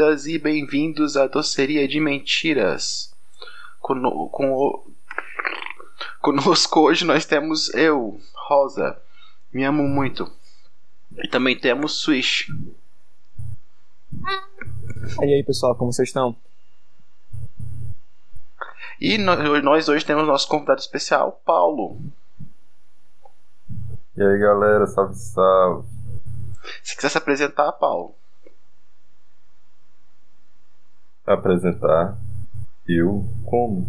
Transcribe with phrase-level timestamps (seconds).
[0.00, 3.14] Bem-vindas e bem-vindos à doceria de mentiras.
[3.80, 4.82] Cono com
[6.22, 8.18] Conosco hoje nós temos eu,
[8.48, 8.98] Rosa,
[9.52, 10.32] me amo muito.
[11.18, 12.48] E também temos Swish.
[15.20, 16.34] E aí pessoal, como vocês estão?
[18.98, 22.00] E nós hoje temos nosso convidado especial, Paulo.
[24.16, 25.86] E aí galera, salve salve.
[26.82, 28.14] Se quiser se apresentar, Paulo.
[31.26, 32.18] Apresentar.
[32.86, 33.86] Eu como?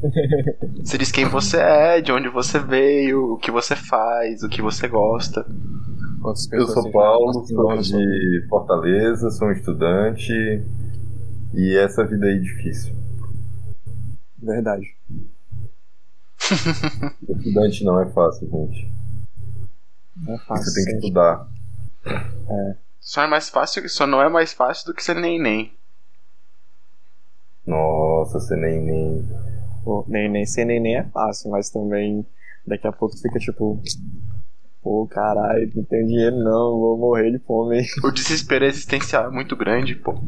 [0.82, 4.62] Você diz quem você é, de onde você veio, o que você faz, o que
[4.62, 5.44] você gosta.
[6.52, 10.32] Eu sou Paulo, sou de Fortaleza, sou um estudante
[11.54, 12.94] e essa vida aí é difícil.
[14.38, 14.86] Verdade.
[17.28, 18.92] estudante não é fácil, gente.
[20.16, 20.64] Não é fácil.
[20.64, 21.48] Você tem que estudar.
[22.06, 22.76] É.
[23.00, 25.72] Só é mais fácil, só não é mais fácil do que ser neném.
[27.70, 29.24] Nossa, ser neném.
[29.84, 32.26] Pô, neném ser neném é fácil, mas também
[32.66, 33.80] daqui a pouco fica tipo.
[34.82, 37.82] Pô, caralho, não tenho dinheiro não, vou morrer de fome.
[38.02, 40.18] O desespero existencial é muito grande, pô.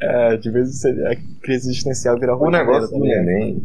[0.00, 3.62] É, de vez em a crise existencial vira O negócio do neném.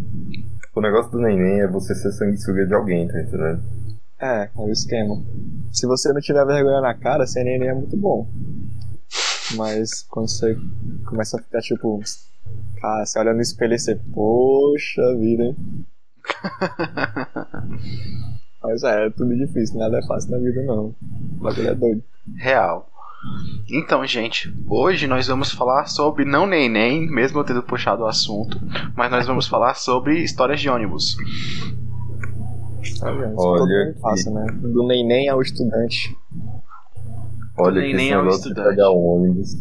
[0.75, 3.61] O negócio do neném é você ser sanguessuga de alguém, tá entendendo?
[4.21, 5.15] É, é o esquema.
[5.71, 8.27] Se você não tiver vergonha na cara, ser neném é muito bom.
[9.55, 10.57] Mas quando você
[11.05, 11.99] começa a ficar tipo.
[12.81, 13.95] Cara, você olha no espelho e você.
[13.95, 15.55] Poxa vida, hein?
[18.61, 20.95] Mas é, é tudo difícil, nada é fácil na vida não.
[21.37, 22.03] O bagulho é doido.
[22.35, 22.89] Real.
[23.69, 28.57] Então, gente, hoje nós vamos falar sobre não neném, mesmo eu tendo puxado o assunto,
[28.95, 31.17] mas nós vamos falar sobre histórias de ônibus.
[33.01, 34.45] Olha, fácil, né?
[34.61, 36.15] Do neném ao estudante.
[37.57, 39.55] Olha que esse negócio de pegar ônibus.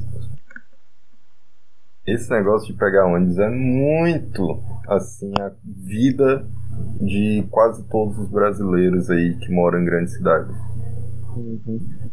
[2.08, 6.42] Esse negócio de pegar ônibus é muito assim a vida
[7.02, 10.56] de quase todos os brasileiros aí que moram em grandes cidades.
[11.36, 12.10] Uhum.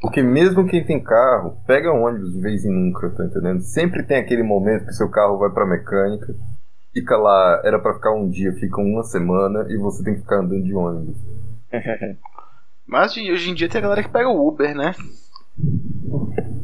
[0.00, 3.60] Porque mesmo quem tem carro, pega ônibus de vez em nunca, tá entendendo?
[3.60, 6.34] Sempre tem aquele momento que seu carro vai pra mecânica,
[6.94, 10.36] fica lá, era para ficar um dia, fica uma semana e você tem que ficar
[10.36, 11.18] andando de ônibus.
[12.88, 14.94] Mas hoje em dia tem a galera que pega o Uber, né?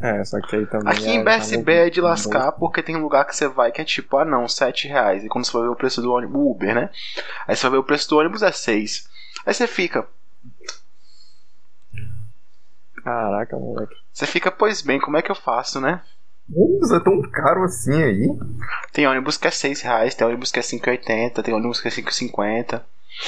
[0.00, 0.92] É, só que aí também.
[0.92, 3.84] Aqui em BSB é de lascar, porque tem um lugar que você vai que é
[3.84, 5.24] tipo, ah não, 7 reais.
[5.24, 6.90] E quando você vai ver o preço do ônibus, Uber, né?
[7.46, 9.08] Aí você vai ver o preço do ônibus é 6.
[9.44, 10.06] Aí você fica.
[13.02, 13.94] Caraca, moleque.
[14.12, 16.00] Você fica, pois bem, como é que eu faço, né?
[16.54, 18.28] Ônibus é tão caro assim aí?
[18.92, 21.90] Tem ônibus que é 6 reais, tem ônibus que é 5,80, tem ônibus que é
[21.90, 22.82] 5,50.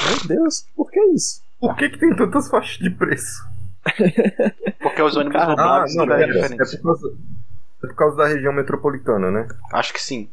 [0.07, 1.43] Meu Deus, por que isso?
[1.59, 3.50] Por que, que tem tantas faixas de preço?
[4.81, 7.09] Porque os ônibus roubados ah, não, é, é, é, por causa,
[7.83, 9.49] é por causa da região metropolitana, né?
[9.73, 10.31] Acho que sim.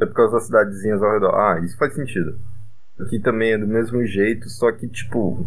[0.00, 1.34] É por causa das cidadezinhas ao redor.
[1.34, 2.38] Ah, isso faz sentido.
[3.00, 5.46] Aqui também é do mesmo jeito, só que, tipo,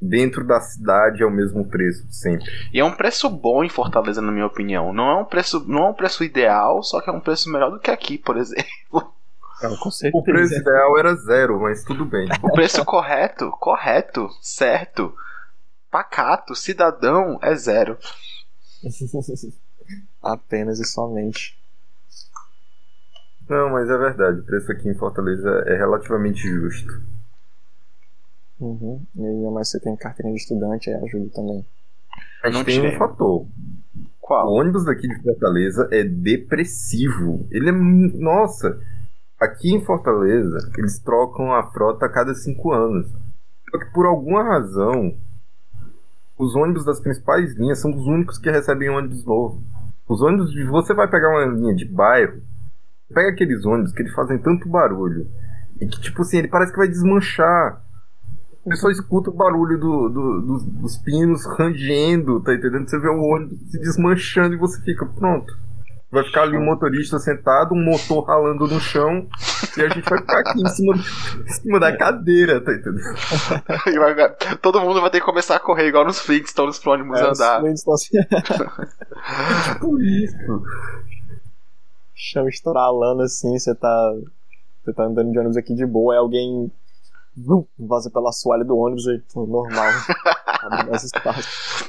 [0.00, 2.46] dentro da cidade é o mesmo preço sempre.
[2.72, 4.92] E é um preço bom em Fortaleza, na minha opinião.
[4.92, 7.70] Não é um preço, não é um preço ideal, só que é um preço melhor
[7.70, 9.12] do que aqui, por exemplo.
[9.60, 9.74] Não,
[10.12, 12.28] o preço ideal era zero, mas tudo bem.
[12.42, 15.12] O preço correto, correto, certo,
[15.90, 17.98] pacato, cidadão é zero.
[20.22, 21.58] Apenas e somente.
[23.48, 24.40] Não, mas é verdade.
[24.40, 27.02] O preço aqui em Fortaleza é relativamente justo.
[28.60, 29.02] Uhum.
[29.16, 31.64] E ainda mais você tem carteirinha de estudante, aí ajuda também.
[32.42, 33.46] A gente tem um fator.
[34.20, 34.48] Qual?
[34.48, 37.46] O ônibus daqui de Fortaleza é depressivo.
[37.50, 37.72] Ele é.
[37.72, 38.78] Nossa!
[39.40, 43.08] Aqui em Fortaleza, eles trocam a frota a cada cinco anos.
[43.70, 45.16] Só que por alguma razão,
[46.38, 49.62] os ônibus das principais linhas são os únicos que recebem ônibus novo.
[50.08, 50.64] Os ônibus de.
[50.64, 52.40] Você vai pegar uma linha de bairro,
[53.12, 55.26] pega aqueles ônibus que eles fazem tanto barulho.
[55.80, 57.82] E que, tipo assim, ele parece que vai desmanchar.
[58.64, 62.88] Você só escuta o barulho do, do, dos, dos pinos rangendo, tá entendendo?
[62.88, 65.52] Você vê o ônibus se desmanchando e você fica, pronto.
[66.10, 69.28] Vai ficar ali um motorista sentado, um motor ralando no chão,
[69.76, 73.14] e a gente vai ficar aqui em cima, em cima da cadeira, tá entendendo?
[74.62, 77.60] todo mundo vai ter que começar a correr, igual nos Flintstones pro ônibus é, andar.
[77.60, 78.08] Flintstones.
[79.72, 80.62] tipo isso.
[82.14, 84.14] Chão estralando assim, você tá.
[84.82, 86.72] Você tá andando de ônibus aqui de boa, é alguém
[87.78, 89.86] vaza pela soalha do ônibus aí, normal.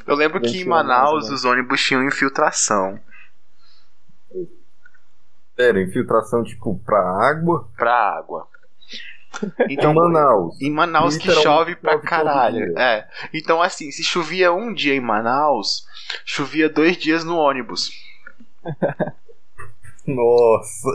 [0.05, 2.99] Eu lembro que em Manaus os ônibus tinham infiltração.
[5.55, 7.67] Pera, infiltração tipo pra água?
[7.75, 8.47] Pra água.
[9.69, 10.61] Então, Em Manaus.
[10.61, 12.77] Em Manaus que chove pra caralho.
[12.77, 13.07] É.
[13.33, 15.85] Então, assim, se chovia um dia em Manaus,
[16.25, 17.91] chovia dois dias no ônibus.
[20.07, 20.89] Nossa.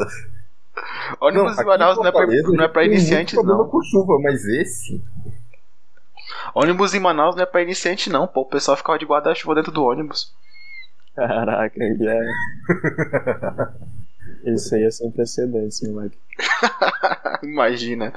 [1.20, 3.68] Ônibus em aqui Manaus não é pra, não é pra iniciantes, não.
[3.68, 5.02] com chuva, mas esse.
[6.54, 8.26] Ônibus em Manaus não é pra iniciante, não.
[8.26, 10.34] Pô, o pessoal ficava de guarda-chuva dentro do ônibus.
[11.14, 12.20] Caraca, é.
[14.46, 16.18] Isso aí é sem precedentes, moleque.
[17.42, 18.12] Imagina.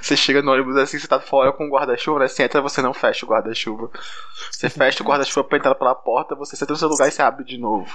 [0.00, 2.28] Você chega no ônibus assim, você tá fora com o guarda-chuva, né?
[2.28, 3.90] Você entra, você não fecha o guarda-chuva.
[4.50, 7.22] Você fecha o guarda-chuva pra entrar pela porta, você senta no seu lugar e você
[7.22, 7.86] abre de novo.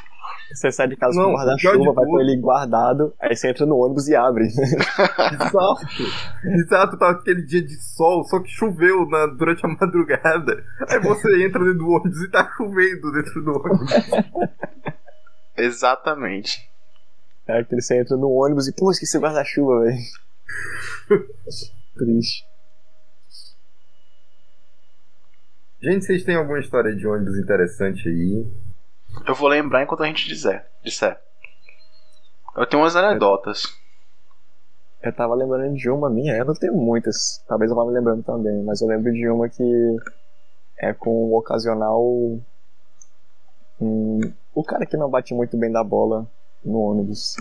[0.54, 3.66] Você sai de casa Não, com o guarda-chuva, vai com ele guardado, aí você entra
[3.66, 4.46] no ônibus e abre.
[4.48, 5.86] Exato.
[6.46, 10.64] Exato, tava aquele dia de sol, só que choveu na- durante a madrugada.
[10.88, 13.92] Aí você entra dentro do ônibus e tá chovendo dentro do ônibus.
[15.58, 16.70] Exatamente.
[17.48, 19.98] É que você entra no ônibus e, pô, esqueci o guarda-chuva, velho.
[21.96, 22.44] Triste.
[25.80, 28.52] Gente, vocês têm alguma história de ônibus interessante aí?
[29.28, 30.66] Eu vou lembrar enquanto a gente disser.
[30.84, 31.20] disser.
[32.58, 33.64] Eu tenho umas anedotas.
[35.04, 37.44] Eu tava lembrando de uma minha, eu não tenho muitas.
[37.48, 39.98] Talvez eu vá me lembrando também, mas eu lembro de uma que
[40.80, 42.02] é com o ocasional.
[43.80, 44.20] hum,
[44.56, 46.28] o cara que não bate muito bem da bola
[46.66, 47.38] no ônibus.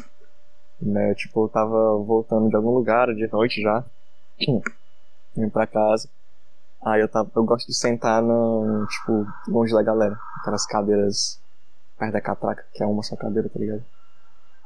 [0.81, 1.15] Né?
[1.15, 3.85] Tipo, eu tava voltando de algum lugar de noite já.
[5.37, 6.09] Indo pra casa.
[6.85, 7.31] Aí eu tava.
[7.35, 8.87] Eu gosto de sentar no.
[8.87, 10.19] Tipo, longe da galera.
[10.41, 11.41] Aquelas cadeiras
[11.99, 13.83] perto da catraca, que é uma só cadeira, tá ligado?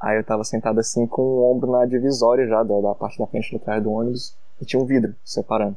[0.00, 3.26] Aí eu tava sentado assim com o ombro na divisória já da, da parte da
[3.26, 5.76] frente do trás do ônibus e tinha um vidro separando.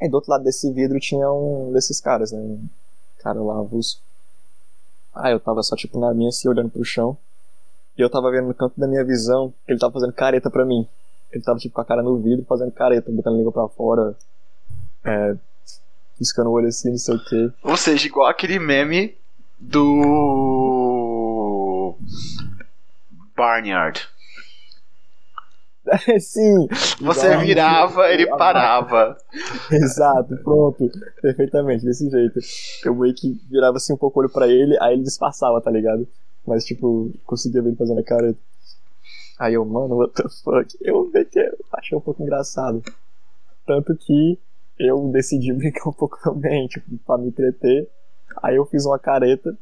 [0.00, 2.38] Aí do outro lado desse vidro tinha um desses caras, né?
[2.38, 2.68] Um
[3.20, 4.02] cara lá avulso.
[5.14, 7.16] Aí eu tava só tipo na minha assim olhando pro chão.
[7.96, 10.64] E eu tava vendo no canto da minha visão que ele tava fazendo careta pra
[10.64, 10.86] mim.
[11.30, 14.14] Ele tava tipo com a cara no vidro fazendo careta, botando a língua pra fora,
[15.04, 15.36] é,
[16.18, 17.50] piscando o olho assim, não sei o quê.
[17.62, 19.16] Ou seja, igual aquele meme
[19.58, 19.96] do.
[23.36, 24.08] Barnyard.
[26.20, 26.68] Sim!
[27.00, 29.16] Você virava, ele parava.
[29.70, 30.90] Exato, pronto.
[31.20, 32.38] Perfeitamente, desse jeito.
[32.84, 35.70] Eu meio que virava assim um pouco o olho pra ele, aí ele disfarçava, tá
[35.70, 36.06] ligado?
[36.46, 38.34] Mas, tipo, conseguia ver ele fazendo a cara.
[39.38, 40.76] Aí eu, mano, what the fuck?
[40.80, 41.10] Eu
[41.72, 42.82] achei um pouco engraçado.
[43.66, 44.38] Tanto que
[44.78, 47.88] eu decidi brincar um pouco também, tipo, pra me entreter.
[48.42, 49.56] Aí eu fiz uma careta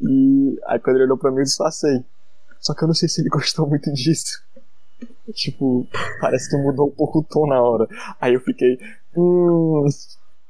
[0.00, 2.04] e aí quando ele olhou pra mim eu disfarcei.
[2.60, 4.42] Só que eu não sei se ele gostou muito disso.
[5.32, 5.86] Tipo,
[6.20, 7.88] parece que mudou um pouco o tom na hora.
[8.20, 8.78] Aí eu fiquei,
[9.16, 9.86] hum,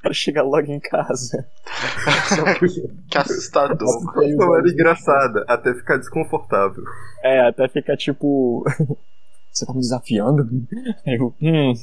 [0.09, 1.47] quero chegar logo em casa.
[3.11, 4.15] Que assustador.
[4.37, 6.83] Não era engraçada, até ficar desconfortável.
[7.23, 8.65] É, até fica tipo.
[9.53, 10.49] Você tá me desafiando?
[11.07, 11.75] Aí eu, hum.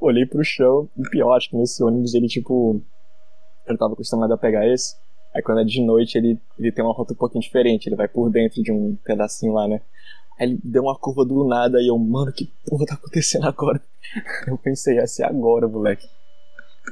[0.00, 2.80] Olhei pro chão, e pior, acho que nesse ônibus ele, tipo.
[3.66, 4.96] Eu tava acostumado a pegar esse.
[5.34, 8.08] Aí quando é de noite ele, ele tem uma rota um pouquinho diferente, ele vai
[8.08, 9.80] por dentro de um pedacinho lá, né?
[10.38, 13.80] Aí ele deu uma curva do nada e eu, mano, que porra tá acontecendo agora?
[14.46, 16.06] Eu pensei, ia ser agora, moleque.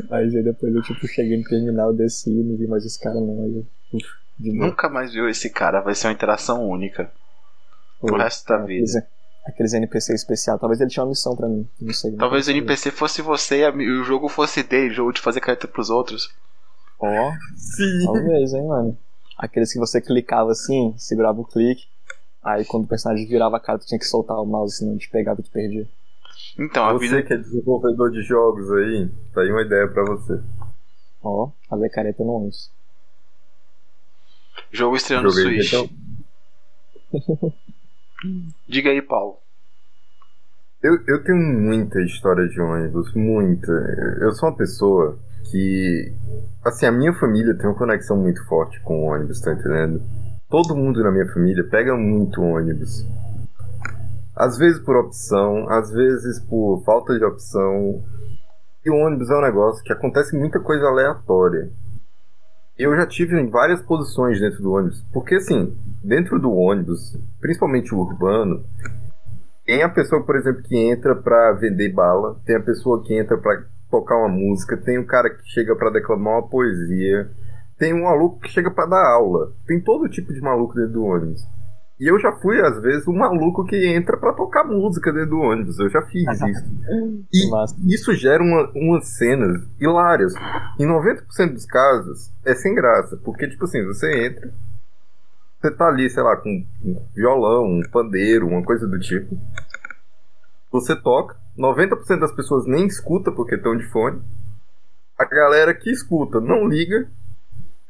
[0.09, 3.42] Mas aí depois eu, tipo, cheguei no terminal, desci, não vi mais esse cara não.
[3.42, 4.06] Aí eu, uf,
[4.38, 4.66] de novo.
[4.70, 7.11] Nunca mais viu esse cara, vai ser uma interação única.
[8.00, 8.18] Pro Foi.
[8.23, 9.06] resto da Aqueles, vida.
[9.47, 10.59] aqueles NPC especial.
[10.59, 11.68] Talvez ele tinha uma missão pra mim.
[11.80, 12.12] Não sei.
[12.12, 12.50] Talvez o.
[12.50, 16.30] NPC fosse você e o jogo fosse dele, o jogo de fazer careta pros outros.
[16.99, 18.04] Ó, Sim.
[18.04, 18.97] talvez, hein, mano.
[19.37, 21.87] Aqueles que você clicava assim, segurava o clique.
[22.42, 25.09] Aí quando o personagem virava a cara, tu tinha que soltar o mouse, senão te
[25.11, 25.87] pegava e te perdia.
[26.61, 27.23] Então, a Você vida.
[27.23, 30.38] que é desenvolvedor de jogos aí, tá aí uma ideia pra você.
[31.23, 32.71] Ó, fazer careta no ônibus.
[34.71, 35.73] Jogo estreando no Joguei Switch.
[35.73, 37.50] então.
[38.69, 39.38] Diga aí, Paulo.
[40.83, 43.73] Eu, eu tenho muita história de ônibus, muita.
[44.21, 45.19] Eu sou uma pessoa
[45.50, 46.12] que.
[46.64, 50.02] Assim, a minha família tem uma conexão muito forte com o ônibus, tá entendendo?
[50.49, 53.05] Todo mundo na minha família pega muito ônibus.
[54.40, 58.02] Às vezes por opção, às vezes por falta de opção.
[58.82, 61.70] E o ônibus é um negócio que acontece muita coisa aleatória.
[62.78, 65.04] Eu já tive em várias posições dentro do ônibus.
[65.12, 68.64] Porque, assim, dentro do ônibus, principalmente o urbano,
[69.66, 73.37] tem a pessoa, por exemplo, que entra pra vender bala, tem a pessoa que entra
[73.37, 77.30] pra tocar uma música, tem o cara que chega pra declamar uma poesia,
[77.78, 79.52] tem um maluco que chega pra dar aula.
[79.66, 81.47] Tem todo tipo de maluco dentro do ônibus.
[82.00, 85.40] E eu já fui, às vezes, um maluco que entra pra tocar música dentro do
[85.40, 85.78] ônibus.
[85.78, 86.64] Eu já fiz isso.
[87.30, 87.76] E Massa.
[87.87, 90.33] isso gera uma, umas cenas hilárias.
[90.78, 93.19] Em 90% dos casos, é sem graça.
[93.19, 94.50] Porque, tipo assim, você entra,
[95.61, 96.49] você tá ali, sei lá, com
[96.83, 99.38] um violão, um pandeiro, uma coisa do tipo.
[100.73, 104.23] Você toca 90% das pessoas nem escuta porque estão de fone.
[105.19, 107.11] A galera que escuta não liga.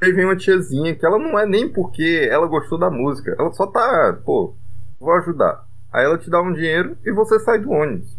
[0.02, 3.34] Aí vem uma tiazinha que ela não é nem porque ela gostou da música.
[3.38, 4.54] Ela só tá, pô,
[4.98, 5.64] vou ajudar.
[5.92, 8.16] Aí ela te dá um dinheiro e você sai do ônibus.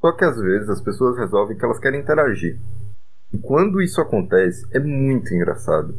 [0.00, 2.58] Só que às vezes as pessoas resolvem que elas querem interagir.
[3.32, 5.94] E quando isso acontece, é muito engraçado.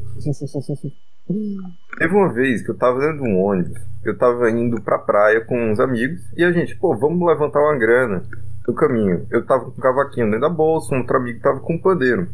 [1.97, 5.39] Teve uma vez que eu tava dentro de um ônibus, eu tava indo pra praia
[5.39, 8.23] com uns amigos, e a gente, pô, vamos levantar uma grana
[8.67, 9.25] no caminho.
[9.31, 12.27] Eu tava com um cavaquinho dentro da bolsa, um outro amigo tava com um pandeiro.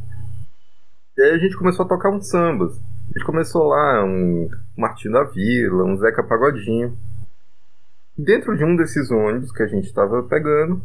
[1.19, 2.77] E aí a gente começou a tocar uns sambas.
[2.77, 6.97] A gente começou lá, um Martinho da Vila, um Zeca Pagodinho.
[8.17, 10.81] Dentro de um desses ônibus que a gente tava pegando,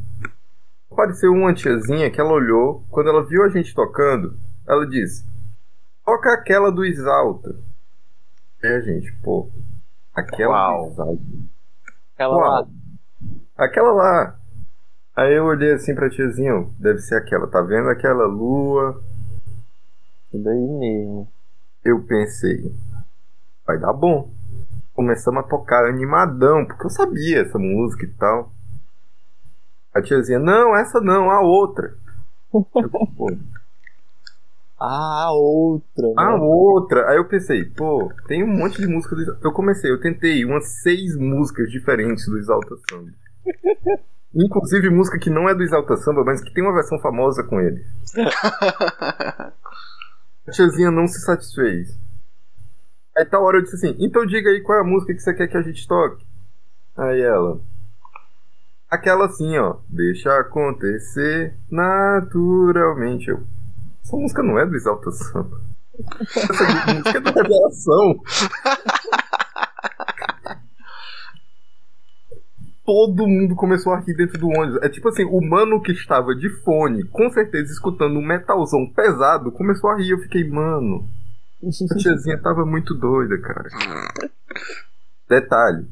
[0.90, 4.36] apareceu uma tiazinha que ela olhou, quando ela viu a gente tocando,
[4.66, 5.24] ela disse:
[6.04, 7.54] Toca aquela do Exalta.
[8.60, 9.48] É, gente, pô.
[10.12, 10.86] Aquela Uau.
[10.86, 11.22] do Exalta.
[12.16, 12.40] Aquela Uau.
[12.40, 12.68] lá.
[13.56, 14.40] Aquela lá.
[15.14, 19.00] Aí eu olhei assim pra tiazinha, deve ser aquela, tá vendo aquela lua?
[20.42, 21.28] Daí mesmo.
[21.84, 22.74] Eu pensei,
[23.66, 24.30] vai dar bom.
[24.94, 28.52] Começamos a tocar animadão, porque eu sabia essa música e tal.
[29.94, 31.94] A tiazinha, não, essa não, a outra.
[32.52, 32.64] Eu,
[33.16, 33.30] pô,
[34.80, 36.12] Ah, a outra.
[36.16, 36.38] a né?
[36.42, 37.08] outra.
[37.10, 39.40] Aí eu pensei, pô, tem um monte de música do Exalta.
[39.42, 43.10] Eu comecei, eu tentei umas seis músicas diferentes do Exalta Samba.
[44.34, 47.60] Inclusive música que não é do Exalta Samba, mas que tem uma versão famosa com
[47.60, 47.84] ele.
[50.46, 51.98] A tiazinha não se satisfez.
[53.16, 55.32] Aí tal hora eu disse assim, então diga aí qual é a música que você
[55.32, 56.24] quer que a gente toque.
[56.96, 57.60] Aí ela.
[58.90, 59.76] Aquela assim, ó.
[59.88, 63.28] Deixa acontecer naturalmente.
[63.28, 63.42] Eu.
[64.04, 65.60] Essa música não é do Exalta Samba.
[66.20, 68.20] Essa música é da Revelação.
[72.84, 74.82] Todo mundo começou a rir dentro do ônibus.
[74.82, 79.50] É tipo assim, o mano que estava de fone, com certeza escutando um metalzão pesado,
[79.50, 80.10] começou a rir.
[80.10, 81.08] Eu fiquei, mano,
[81.62, 83.70] a tiazinha tava muito doida, cara.
[85.28, 85.86] Detalhe: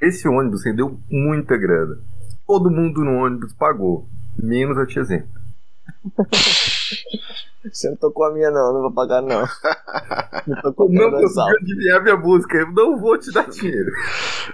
[0.00, 1.98] esse ônibus rendeu muita grana.
[2.46, 5.26] Todo mundo no ônibus pagou, menos a tiazinha.
[7.72, 9.46] Você não tocou a minha, não, não vou pagar, não.
[10.46, 13.90] Não tocou Não conseguiu adivinhar minha música, eu não vou te dar dinheiro.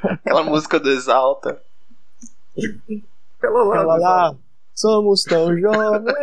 [0.05, 1.61] Aquela música do Exalta.
[3.43, 4.37] Ela lá, Ela lá,
[4.73, 6.15] somos tão jovens.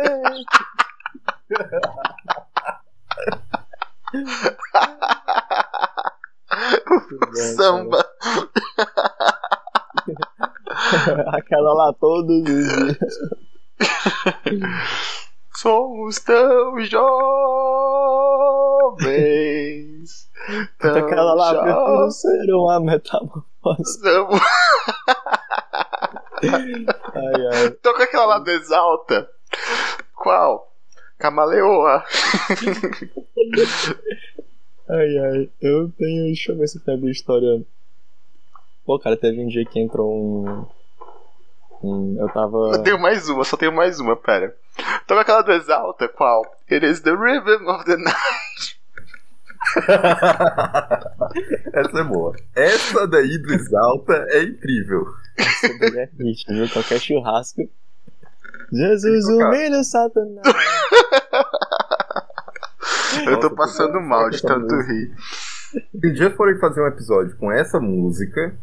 [7.56, 8.02] Samba.
[11.32, 12.98] Aquela lá todos os dias.
[15.60, 17.18] Somos tão jovens.
[20.78, 22.20] Tão Aquela lá, prefiro jovens.
[22.20, 24.00] ser uma metamorfose.
[26.40, 27.70] Ai, ai.
[27.82, 29.28] Toca aquela lá Exalta.
[30.14, 30.72] Qual?
[31.18, 32.04] Camaleoa.
[34.88, 35.50] Ai, ai.
[35.60, 36.26] Eu tenho.
[36.26, 37.60] Deixa eu ver se tem alguma história.
[38.86, 40.66] Pô, cara, teve um dia que entrou um.
[41.82, 42.70] um eu tava.
[42.74, 44.56] Eu tenho mais uma, só tenho mais uma, pera.
[45.06, 46.42] Toca aquela do Exalta, qual?
[46.70, 48.78] It is the rhythm of the night.
[51.74, 52.36] Essa é boa.
[52.54, 55.06] Essa daí do Exalta é incrível.
[55.36, 56.68] Essa daí é hit, viu?
[56.68, 57.68] Qualquer churrasco.
[58.72, 60.46] Jesus humilha Satanás.
[63.26, 65.14] Eu tô passando mal de tanto rir.
[65.18, 68.54] Se um dia forem fazer um episódio com essa música,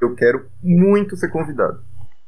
[0.00, 1.82] eu quero muito ser convidado.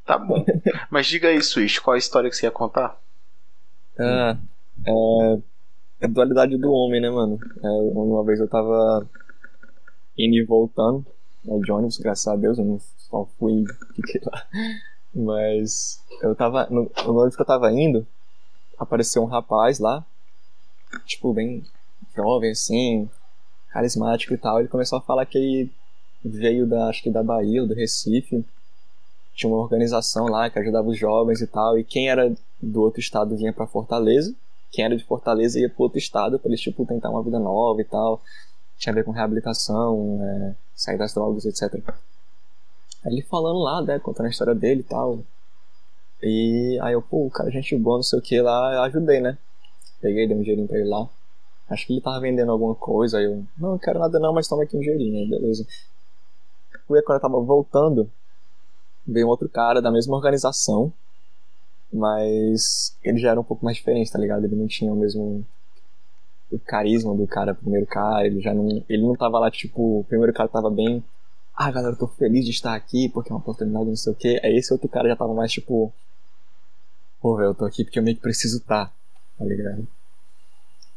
[0.04, 0.44] Tá bom.
[0.90, 2.96] Mas diga aí, Switch, qual a história que você ia contar?
[4.00, 4.38] Ah,
[4.86, 5.38] é.
[6.00, 7.38] É a dualidade do homem, né, mano?
[7.62, 9.06] É, uma vez eu tava
[10.16, 11.04] indo e voltando
[11.44, 12.80] né, de ônibus, graças a Deus, eu não
[13.10, 13.64] só fui
[13.94, 14.46] fiquei lá.
[15.14, 16.66] Mas eu tava.
[16.70, 18.06] No, no ônibus que eu tava indo,
[18.78, 20.04] apareceu um rapaz lá,
[21.04, 21.62] tipo, bem
[22.16, 23.08] jovem assim,
[23.70, 24.58] carismático e tal.
[24.58, 25.72] Ele começou a falar que ele
[26.24, 28.42] veio da, acho que da Bahia ou do Recife.
[29.34, 31.78] Tinha uma organização lá que ajudava os jovens e tal.
[31.78, 34.34] E quem era do outro estado vinha pra Fortaleza.
[34.70, 37.80] Quem era de Fortaleza ia pro outro estado pra eles, tipo, tentar uma vida nova
[37.80, 38.22] e tal.
[38.78, 41.82] Tinha a ver com reabilitação, é, sair das drogas, etc.
[43.04, 45.20] Aí ele falando lá, né, contando a história dele e tal.
[46.22, 49.38] E aí eu, pô, cara, gente boa, não sei o que lá, eu ajudei, né?
[50.00, 51.08] Peguei, dei um dinheirinho pra ele lá.
[51.68, 54.48] Acho que ele tava vendendo alguma coisa, aí eu, não, não quero nada não, mas
[54.48, 55.66] toma aqui um dinheirinho, beleza.
[56.86, 58.10] Fui quando eu tava voltando,
[59.06, 60.92] veio um outro cara da mesma organização,
[61.92, 64.44] mas ele já era um pouco mais diferente, tá ligado?
[64.44, 65.44] Ele não tinha o mesmo
[66.50, 70.04] o carisma do cara, primeiro cara, ele já não, ele não tava lá tipo, o
[70.04, 71.02] primeiro cara tava bem,
[71.54, 74.16] ah, galera, eu tô feliz de estar aqui porque é uma oportunidade, não sei o
[74.16, 74.40] quê.
[74.42, 75.92] Aí esse outro cara já tava mais tipo,
[77.20, 78.92] pô, velho, eu tô aqui porque eu meio que preciso estar, tá,
[79.38, 79.86] tá ligado?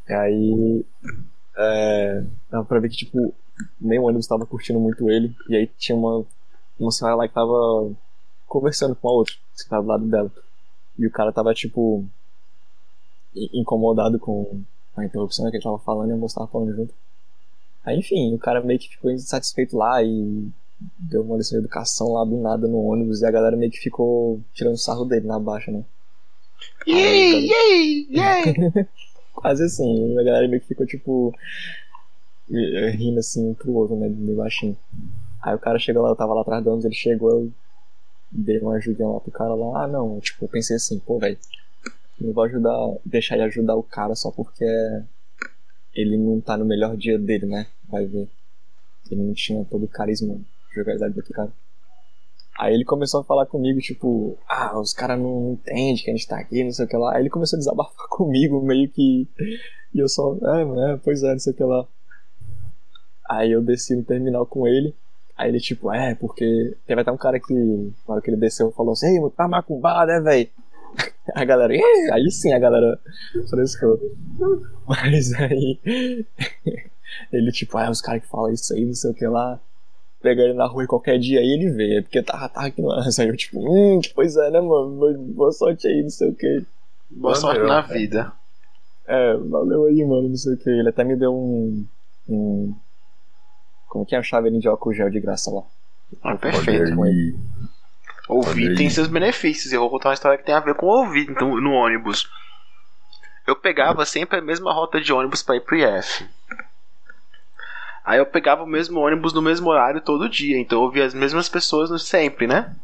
[0.07, 0.85] E aí,
[1.57, 3.33] é, dava pra ver que, tipo,
[3.79, 6.25] nem o ônibus tava curtindo muito ele, e aí tinha uma,
[6.79, 7.93] uma senhora lá que tava
[8.47, 10.31] conversando com a outra, que tava do lado dela.
[10.97, 12.05] E o cara tava, tipo,
[13.53, 14.61] incomodado com
[14.95, 16.93] a interrupção que ele tava falando e moça tava falando junto.
[17.83, 20.47] Aí, enfim, o cara meio que ficou insatisfeito lá e
[20.97, 23.79] deu uma lição de educação lá do nada no ônibus e a galera meio que
[23.79, 25.83] ficou tirando sarro dele na baixa, né?
[26.87, 28.87] Yay, yay, yay!
[29.33, 31.33] Quase assim, a galera meio que ficou tipo
[32.49, 34.07] rindo assim um pro outro, né?
[34.07, 34.77] Meio baixinho.
[35.41, 37.51] Aí o cara chegou lá, eu tava lá atrás do ônibus, ele chegou, eu
[38.33, 39.83] dei uma ajudinha lá pro cara lá.
[39.83, 41.37] Ah, não, tipo, eu pensei assim, pô, velho,
[42.19, 44.65] não vou ajudar, deixar ele ajudar o cara só porque
[45.93, 47.67] ele não tá no melhor dia dele, né?
[47.87, 48.27] Vai ver.
[49.11, 50.39] Ele não tinha todo o carisma
[50.73, 51.51] jovialidade do cara.
[52.57, 56.27] Aí ele começou a falar comigo, tipo, ah, os caras não entendem que a gente
[56.27, 57.15] tá aqui, não sei o que lá.
[57.15, 59.27] Aí ele começou a desabafar comigo, meio que.
[59.93, 61.87] E eu só, é, é, pois é, não sei o que lá.
[63.29, 64.95] Aí eu desci no terminal com ele.
[65.37, 67.53] Aí ele, tipo, é, porque teve até um cara que,
[68.07, 70.49] na hora que ele desceu, falou assim: Ei, tá macumbado, né, velho?
[71.33, 71.73] A galera,
[72.11, 72.99] aí sim a galera
[73.49, 73.97] frescou.
[74.85, 75.79] Mas aí.
[77.31, 79.59] Ele, tipo, ah, os caras que falam isso aí, não sei o que lá
[80.23, 82.91] pegar ele na rua qualquer dia aí ele vê, é porque tava, tava aqui no
[82.91, 85.13] Aí eu, tipo, hum, pois é, né, mano?
[85.33, 86.65] Boa sorte aí, não sei o que.
[87.11, 88.31] Boa sorte na vida.
[89.05, 90.69] É, valeu aí, mano, não sei o que.
[90.69, 91.85] Ele até me deu um.
[92.29, 92.73] um
[93.93, 95.61] como que é a chave de álcool gel de graça lá?
[96.23, 96.95] Ah, perfeito.
[98.27, 99.71] Ouvir tem seus benefícios.
[99.71, 102.27] Eu vou contar uma história que tem a ver com ouvir então, no ônibus.
[103.45, 106.27] Eu pegava sempre a mesma rota de ônibus para ir pro IF.
[108.03, 111.13] Aí eu pegava o mesmo ônibus no mesmo horário todo dia, então eu ouvia as
[111.13, 112.75] mesmas pessoas sempre, né?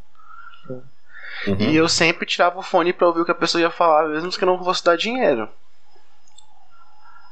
[1.47, 1.57] Uhum.
[1.57, 4.29] E eu sempre tirava o fone pra ouvir o que a pessoa ia falar, mesmo
[4.29, 5.49] que eu não fosse dar dinheiro.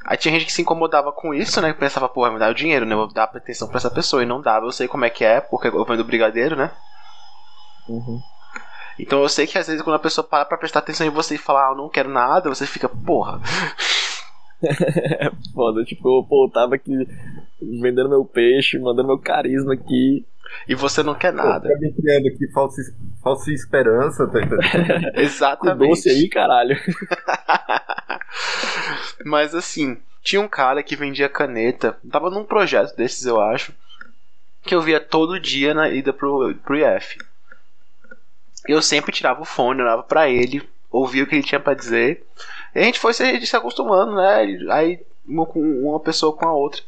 [0.08, 1.74] Aí tinha gente que se incomodava com isso, né?
[1.74, 2.93] Que pensava, porra, me dá o dinheiro, né?
[2.93, 4.24] Eu vou dar atenção pra essa pessoa.
[4.24, 6.72] E não dava, eu sei como é que é, porque eu venho do brigadeiro, né?
[7.89, 8.22] Uhum.
[8.98, 11.36] Então eu sei que às vezes quando a pessoa para pra prestar atenção em você
[11.36, 13.41] e falar, ah, eu não quero nada, você fica, porra.
[14.63, 17.06] é foda, tipo, eu, pô, eu tava aqui
[17.62, 20.26] vendendo meu peixe, mandando meu carisma aqui.
[20.67, 21.70] E você não quer nada.
[21.70, 22.82] Tá criando aqui falsa,
[23.22, 25.12] falsa esperança, tá entendendo?
[25.20, 25.80] Exatamente.
[25.80, 26.78] Com doce aí, caralho.
[29.26, 33.74] Mas assim, tinha um cara que vendia caneta, tava num projeto desses, eu acho,
[34.63, 37.17] que eu via todo dia na ida pro, pro IF.
[38.67, 42.26] Eu sempre tirava o fone, olhava pra ele, ouvia o que ele tinha para dizer.
[42.76, 44.63] E a gente foi se, se acostumando, né?
[44.70, 46.82] Aí uma, uma pessoa com a outra.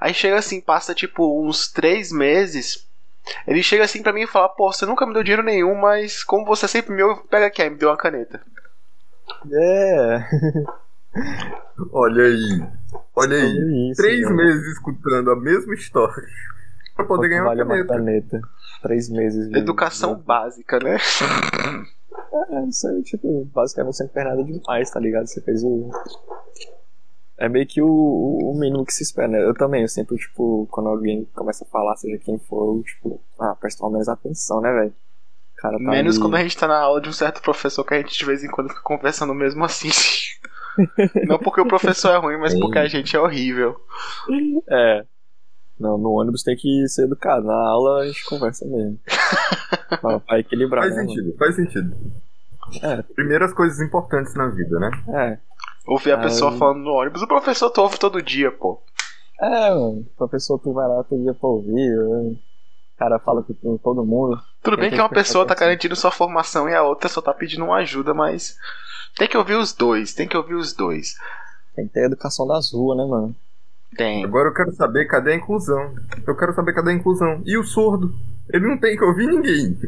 [0.00, 2.86] Aí chega assim, passa tipo uns três meses.
[3.46, 6.24] Ele chega assim pra mim e fala: Pô, você nunca me deu dinheiro nenhum, mas
[6.24, 8.40] como você sempre me ouve, pega aqui, aí me deu uma caneta.
[9.52, 10.24] É.
[11.92, 12.68] Olha aí.
[13.14, 13.90] Olha aí.
[13.90, 16.26] Isso, três meses escutando a mesma história
[16.94, 17.74] pra poder ganhar uma caneta.
[17.74, 18.40] uma caneta.
[18.82, 19.48] Três meses.
[19.48, 19.58] De...
[19.58, 20.96] Educação básica, né?
[22.50, 25.26] É, isso aí, tipo, basicamente você não fez nada demais, tá ligado?
[25.26, 25.90] Você fez o.
[27.38, 29.42] É meio que o, o mínimo que se espera, né?
[29.42, 33.20] Eu também, eu sempre, tipo, quando alguém começa a falar, seja quem for, eu, tipo,
[33.38, 34.92] ah, presta pelo menos atenção, né, velho?
[35.60, 36.24] Tá menos ali...
[36.24, 38.42] quando a gente tá na aula de um certo professor que a gente de vez
[38.42, 39.90] em quando fica conversando mesmo assim.
[41.26, 43.80] Não porque o professor é ruim, mas porque a gente é horrível.
[44.68, 45.04] É.
[45.78, 47.46] Não, no ônibus tem que ser educado.
[47.46, 48.98] Na aula a gente conversa mesmo.
[50.00, 50.84] pra, pra equilibrar.
[50.84, 51.38] Faz né, sentido, mano?
[51.38, 51.96] faz sentido.
[52.82, 53.02] É.
[53.14, 54.90] Primeiras coisas importantes na vida, né?
[55.08, 55.38] É.
[55.88, 58.78] Ouvir a pessoa falando no ônibus, o professor tu ouve todo dia, pô.
[59.40, 60.00] É, mano.
[60.00, 61.98] O professor tu vai lá todo dia pra ouvir.
[61.98, 62.36] O
[62.98, 64.38] cara fala com todo mundo.
[64.62, 67.64] Tudo bem que uma pessoa tá garantindo sua formação e a outra só tá pedindo
[67.64, 68.54] uma ajuda, mas.
[69.16, 71.14] Tem que ouvir os dois, tem que ouvir os dois.
[71.74, 73.34] Tem que ter educação das ruas, né, mano?
[73.96, 74.24] Tem.
[74.24, 75.94] Agora eu quero saber cadê a inclusão.
[76.26, 77.40] Eu quero saber cadê a inclusão.
[77.46, 78.12] E o surdo?
[78.52, 79.78] Ele não tem que ouvir ninguém.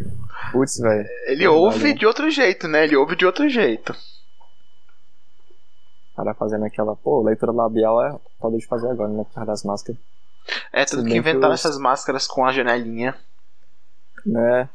[0.52, 1.06] Putz, velho.
[1.26, 2.84] Ele ouve de outro jeito, né?
[2.84, 3.94] Ele ouve de outro jeito.
[6.20, 9.24] Cara fazendo aquela, pô, leitura labial é pode de fazer agora, né?
[9.24, 9.98] Por causa das máscaras.
[10.70, 11.54] É, tudo que inventaram eu...
[11.54, 13.16] essas máscaras com a janelinha.
[14.26, 14.68] Né?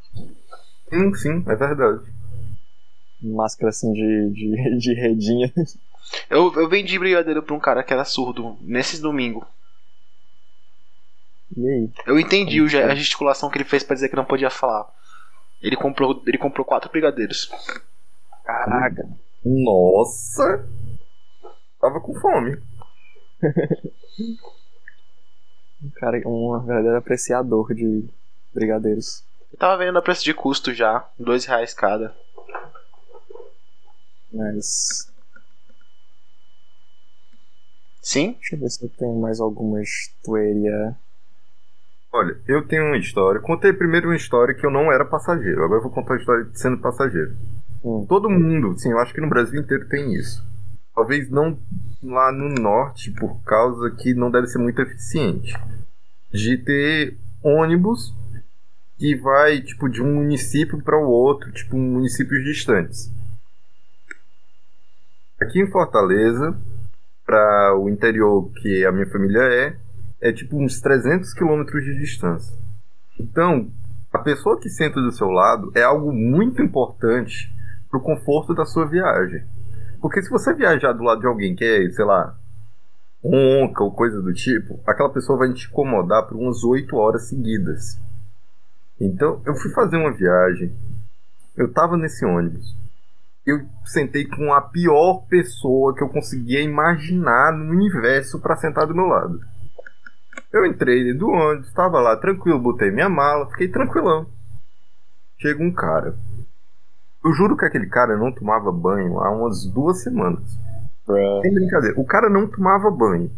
[0.92, 2.02] Hum, sim, é verdade.
[3.22, 5.52] Máscara assim de, de, de redinha.
[6.28, 9.46] Eu, eu vendi brigadeiro pra um cara que era surdo nesses domingo.
[11.56, 11.90] E aí?
[12.08, 14.92] Eu entendi o, a gesticulação que ele fez para dizer que não podia falar.
[15.62, 17.48] Ele comprou, ele comprou quatro brigadeiros.
[18.44, 19.08] Caraca.
[19.44, 20.66] Nossa!
[21.80, 22.58] Tava com fome.
[25.82, 28.08] um cara, um verdadeiro apreciador de
[28.52, 29.24] brigadeiros.
[29.52, 32.14] Eu tava vendo a preço de custo já, dois reais cada.
[34.32, 35.10] Mas.
[38.02, 38.32] Sim?
[38.34, 40.96] Deixa eu ver se eu tenho mais alguma história.
[42.12, 43.40] Olha, eu tenho uma história.
[43.40, 45.64] Contei primeiro uma história que eu não era passageiro.
[45.64, 47.36] Agora eu vou contar a história de sendo passageiro.
[47.84, 48.06] Hum.
[48.08, 50.42] Todo mundo, sim, eu acho que no Brasil inteiro tem isso.
[50.96, 51.58] Talvez não
[52.02, 55.52] lá no norte, por causa que não deve ser muito eficiente.
[56.32, 58.14] De ter ônibus
[58.96, 63.12] que vai, tipo, de um município para o outro, tipo, municípios distantes.
[65.38, 66.58] Aqui em Fortaleza,
[67.26, 69.76] para o interior que a minha família é,
[70.18, 72.56] é tipo uns 300 quilômetros de distância.
[73.20, 73.70] Então,
[74.10, 77.52] a pessoa que senta do seu lado é algo muito importante
[77.90, 79.44] pro conforto da sua viagem.
[80.06, 82.38] Porque se você viajar do lado de alguém que é, sei lá,
[83.24, 87.98] onca ou coisa do tipo, aquela pessoa vai te incomodar por umas 8 horas seguidas.
[89.00, 90.72] Então, eu fui fazer uma viagem.
[91.56, 92.72] Eu tava nesse ônibus.
[93.44, 98.94] Eu sentei com a pior pessoa que eu conseguia imaginar no universo para sentar do
[98.94, 99.40] meu lado.
[100.52, 104.30] Eu entrei do ônibus, tava lá tranquilo, botei minha mala, fiquei tranquilão.
[105.36, 106.16] Chega um cara.
[107.26, 110.44] Eu juro que aquele cara não tomava banho há umas duas semanas.
[111.04, 111.42] Bruh.
[111.42, 112.00] Sem brincadeira.
[112.00, 113.32] O cara não tomava banho.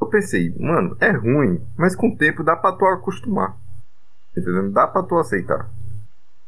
[0.00, 3.54] Eu pensei, mano, é ruim, mas com o tempo dá pra tu acostumar.
[4.34, 4.72] Entendeu?
[4.72, 5.68] Dá pra tu aceitar.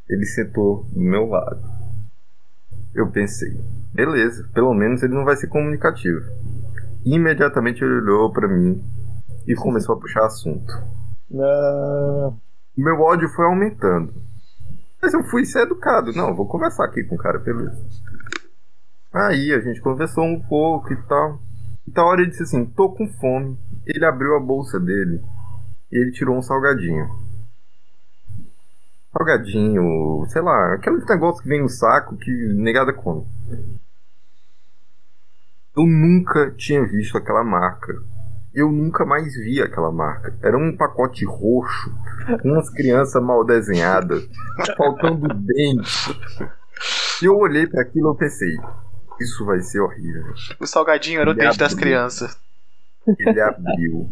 [0.09, 1.61] Ele sentou do meu lado.
[2.94, 3.61] Eu pensei,
[3.92, 6.24] beleza, pelo menos ele não vai ser comunicativo.
[7.05, 8.83] Imediatamente ele olhou pra mim
[9.46, 10.72] e começou a puxar assunto.
[11.31, 12.40] Não.
[12.79, 14.30] O meu ódio foi aumentando.
[15.03, 16.13] Mas eu fui ser educado.
[16.13, 17.83] Não, vou conversar aqui com o cara, beleza.
[19.13, 21.41] Aí a gente conversou um pouco e tal.
[21.87, 23.59] E tal hora ele disse assim: tô com fome.
[23.87, 25.23] Ele abriu a bolsa dele
[25.91, 27.09] e ele tirou um salgadinho.
[29.13, 33.27] Salgadinho, sei lá, aquele negócio que vem no saco que negada come.
[35.77, 37.93] Eu nunca tinha visto aquela marca.
[38.53, 40.37] Eu nunca mais vi aquela marca.
[40.43, 41.93] Era um pacote roxo,
[42.43, 44.29] com umas crianças mal desenhadas,
[44.77, 46.19] faltando dente.
[47.23, 48.57] E eu olhei para aquilo e pensei:
[49.21, 50.25] isso vai ser horrível.
[50.59, 51.87] O salgadinho era o Ele dente das abriu.
[51.87, 52.37] crianças.
[53.19, 54.09] Ele abriu.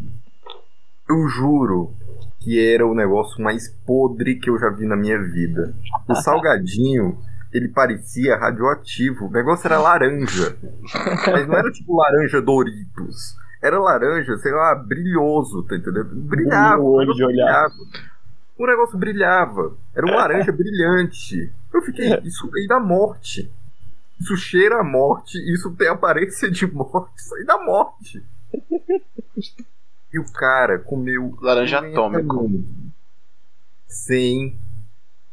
[1.09, 1.93] Eu juro
[2.41, 5.75] que era o negócio mais podre que eu já vi na minha vida.
[6.09, 7.19] O salgadinho,
[7.53, 9.27] ele parecia radioativo.
[9.27, 10.57] O negócio era laranja.
[11.27, 13.35] Mas não era tipo laranja Doritos.
[13.61, 16.15] Era laranja, sei lá, brilhoso, tá entendendo?
[16.15, 16.77] Brilhava.
[16.77, 17.69] Brilha o olho de negócio olhar.
[17.69, 18.09] brilhava.
[18.59, 19.77] O negócio brilhava.
[19.95, 21.53] Era um laranja brilhante.
[21.73, 23.51] Eu fiquei, isso aí dá morte.
[24.21, 28.23] Isso cheira a morte, isso tem aparência de morte, isso aí dá morte.
[30.13, 32.51] E o cara comeu Laranja atômico.
[33.87, 34.59] sem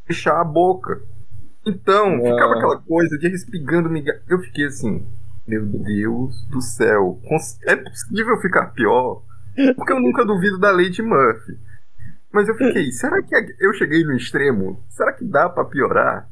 [0.05, 1.01] fechar a boca.
[1.65, 2.31] Então, Uau.
[2.33, 4.21] ficava aquela coisa de respingando migalha.
[4.27, 5.03] Eu fiquei assim,
[5.47, 7.21] meu Deus do céu,
[7.65, 9.23] é possível ficar pior?
[9.75, 11.58] Porque eu nunca duvido da de Murphy.
[12.31, 14.84] Mas eu fiquei, será que eu cheguei no extremo?
[14.89, 16.29] Será que dá pra piorar?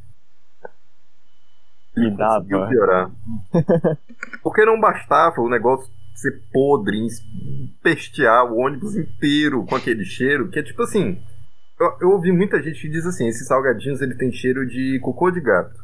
[1.95, 2.67] E dava.
[2.67, 3.11] piorar.
[4.43, 7.07] Porque não bastava o negócio ser podre,
[7.81, 11.21] pestear o ônibus inteiro com aquele cheiro, que é tipo assim.
[11.79, 15.31] Eu, eu ouvi muita gente que diz assim: esses salgadinhos ele tem cheiro de cocô
[15.31, 15.79] de gato.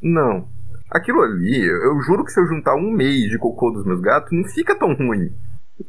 [0.00, 0.48] Não.
[0.90, 4.30] Aquilo ali, eu juro que se eu juntar um mês de cocô dos meus gatos,
[4.32, 5.34] não fica tão ruim.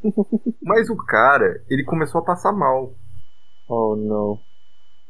[0.64, 2.94] Mas o cara, ele começou a passar mal.
[3.70, 4.40] Oh, não.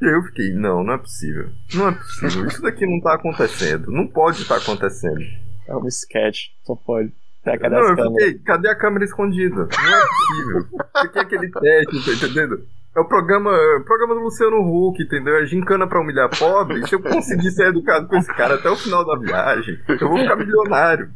[0.01, 1.49] E aí eu fiquei, não, não é possível.
[1.73, 2.45] Não é possível.
[2.45, 3.91] Isso daqui não tá acontecendo.
[3.91, 5.21] Não pode estar acontecendo.
[5.67, 6.49] É um sketch.
[6.63, 7.11] Só pode.
[7.43, 8.13] Tá, cadê não, eu câmeras?
[8.13, 9.55] fiquei, cadê a câmera escondida?
[9.55, 10.79] Não é possível.
[11.15, 12.67] É aquele teste, tá entendendo?
[12.97, 15.35] É o programa, é o programa do Luciano Huck, entendeu?
[15.35, 16.83] É gincana pra humilhar pobre.
[16.87, 20.17] Se eu conseguir ser educado com esse cara até o final da viagem, eu vou
[20.17, 21.07] ficar milionário.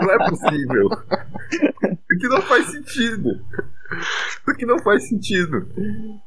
[0.00, 0.88] Não é possível.
[1.52, 3.28] Isso aqui não faz sentido.
[3.92, 5.68] Isso aqui não faz sentido.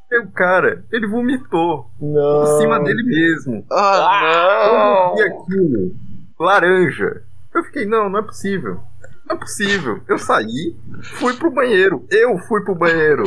[0.09, 2.39] E o cara, ele vomitou Não.
[2.39, 3.65] por cima dele mesmo.
[3.71, 5.43] Ah, Quando eu vi não!
[5.43, 5.95] aquilo,
[6.39, 7.23] laranja.
[7.53, 8.79] Eu fiquei, não, não é possível.
[9.27, 10.01] Não é possível.
[10.07, 12.05] Eu saí, fui pro banheiro.
[12.09, 13.23] Eu fui pro banheiro.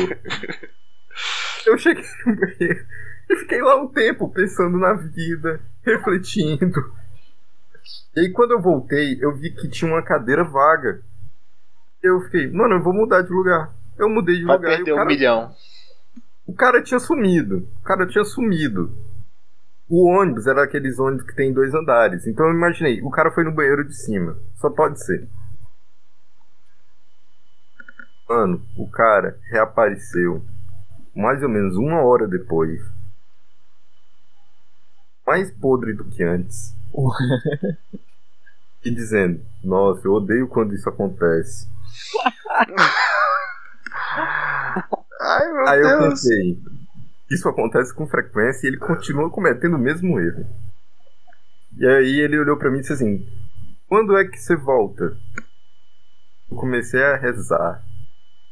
[1.67, 2.87] Eu cheguei no banheiro
[3.29, 6.95] e fiquei lá um tempo pensando na vida, refletindo.
[8.15, 11.03] E aí quando eu voltei, eu vi que tinha uma cadeira vaga.
[12.03, 13.75] Eu fiquei, mano, eu vou mudar de lugar.
[13.99, 15.55] Eu mudei de Vai lugar perder o um cara milhão.
[16.47, 17.69] o cara tinha sumido.
[17.81, 18.97] O cara tinha sumido.
[19.89, 22.27] O ônibus era aqueles ônibus que tem dois andares.
[22.27, 24.37] Então eu imaginei, o cara foi no banheiro de cima.
[24.55, 25.29] Só pode ser.
[28.29, 30.45] Mano, o cara reapareceu
[31.17, 32.81] mais ou menos uma hora depois.
[35.27, 36.75] Mais podre do que antes.
[38.85, 41.67] e dizendo: Nossa, eu odeio quando isso acontece.
[45.21, 46.21] Ai, meu Aí eu Deus.
[46.21, 46.63] pensei:
[47.31, 50.47] Isso acontece com frequência e ele continua cometendo o mesmo erro.
[51.77, 53.27] E aí ele olhou pra mim e disse assim:
[53.89, 55.17] Quando é que você volta?
[56.51, 57.83] Eu comecei a rezar.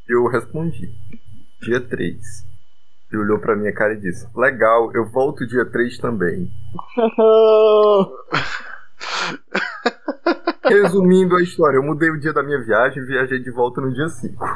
[0.09, 0.93] E eu respondi:
[1.61, 2.45] Dia 3.
[3.15, 6.51] Ele olhou pra minha cara e disse: Legal, eu volto dia 3 também.
[10.65, 13.93] Resumindo a história, eu mudei o dia da minha viagem e viajei de volta no
[13.93, 14.45] dia 5.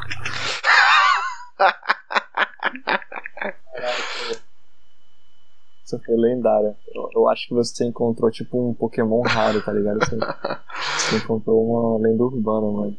[5.86, 6.76] Isso foi lendário.
[6.94, 10.00] Eu, eu acho que você encontrou tipo um Pokémon raro, tá ligado?
[10.00, 12.94] Você, você encontrou uma lenda urbana, mano.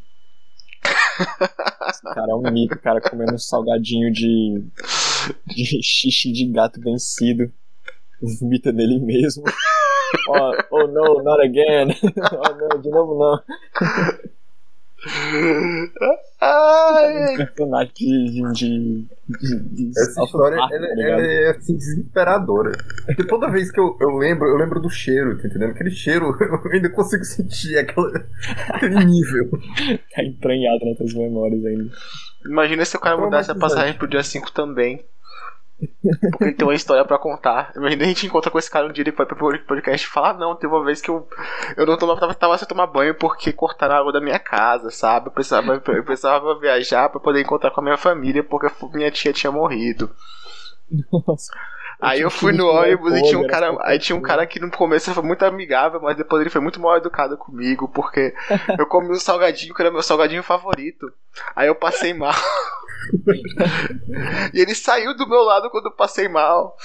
[1.90, 4.64] Esse cara é um mito, cara comendo um salgadinho de
[5.50, 7.52] xixi de gato vencido.
[8.40, 9.44] Vomita nele mesmo.
[10.28, 11.96] Oh, oh no, not again.
[12.32, 13.40] Oh não, de novo não.
[16.40, 18.42] Ai, Personagem de.
[18.52, 19.08] de,
[19.40, 21.22] de, de Essa história ela, tá ela ligado?
[21.22, 22.72] é assim, desesperadora.
[23.06, 25.72] Porque toda vez que eu, eu lembro, eu lembro do cheiro, tá entendendo?
[25.72, 28.12] Aquele cheiro, eu ainda consigo sentir aquela,
[28.70, 29.50] aquele nível.
[30.16, 31.92] Tá entranhado nas tuas memórias ainda.
[32.46, 35.04] imagina se o cara mudasse a passagem pro dia 5 também.
[36.32, 37.72] Porque ele tem uma história pra contar.
[37.76, 40.30] Imagina a gente encontra com esse cara um dia e foi pro podcast e fala:
[40.30, 41.28] ah, não, teve uma vez que eu,
[41.78, 44.92] eu não tomava, tava, tava sem tomar banho porque cortaram a água da minha casa,
[44.92, 45.28] sabe?
[45.28, 49.34] Eu precisava, eu precisava viajar pra poder encontrar com a minha família porque minha tia
[49.34, 50.10] tinha morrido.
[51.12, 51.52] Nossa.
[52.02, 53.78] Aí eu fui no ônibus e tinha um cara.
[53.82, 56.82] Aí tinha um cara que no começo foi muito amigável, mas depois ele foi muito
[56.82, 58.34] mal educado comigo, porque
[58.78, 61.14] eu comi um salgadinho que era meu salgadinho favorito.
[61.56, 62.34] Aí eu passei mal.
[64.54, 66.76] e ele saiu do meu lado quando eu passei mal.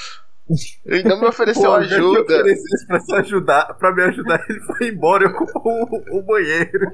[0.85, 2.21] Ele não me ofereceu Pô, ajuda.
[2.21, 6.93] oferecesse pra, se ajudar, pra me ajudar, ele foi embora e ocupou o, o banheiro.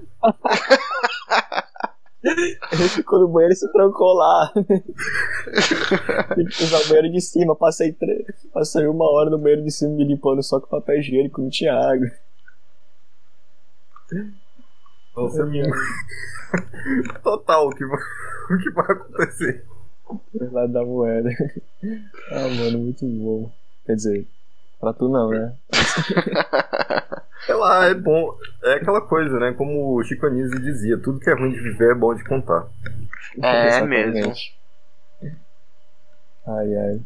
[2.24, 4.52] Ele ficou no banheiro e se trancou lá.
[4.54, 7.56] Tem que usar o banheiro de cima.
[7.56, 8.24] Passei, tre...
[8.52, 11.74] Passei uma hora no banheiro de cima me limpando só com papel higiênico, não tinha
[11.74, 12.06] água.
[15.16, 15.46] Nossa,
[17.22, 17.84] Total, o que,
[18.50, 19.64] o que vai acontecer?
[20.34, 21.30] Do lado da moeda.
[22.30, 23.50] Ah, mano, muito bom.
[23.86, 24.26] Quer dizer,
[24.80, 25.54] pra tu não, né?
[27.46, 28.36] Sei lá, é bom.
[28.62, 29.52] É aquela coisa, né?
[29.52, 32.68] Como o Chico Anísio dizia: tudo que é ruim de viver é bom de contar.
[33.42, 34.12] É Exatamente.
[34.12, 34.34] mesmo.
[36.46, 37.00] Ai, ai.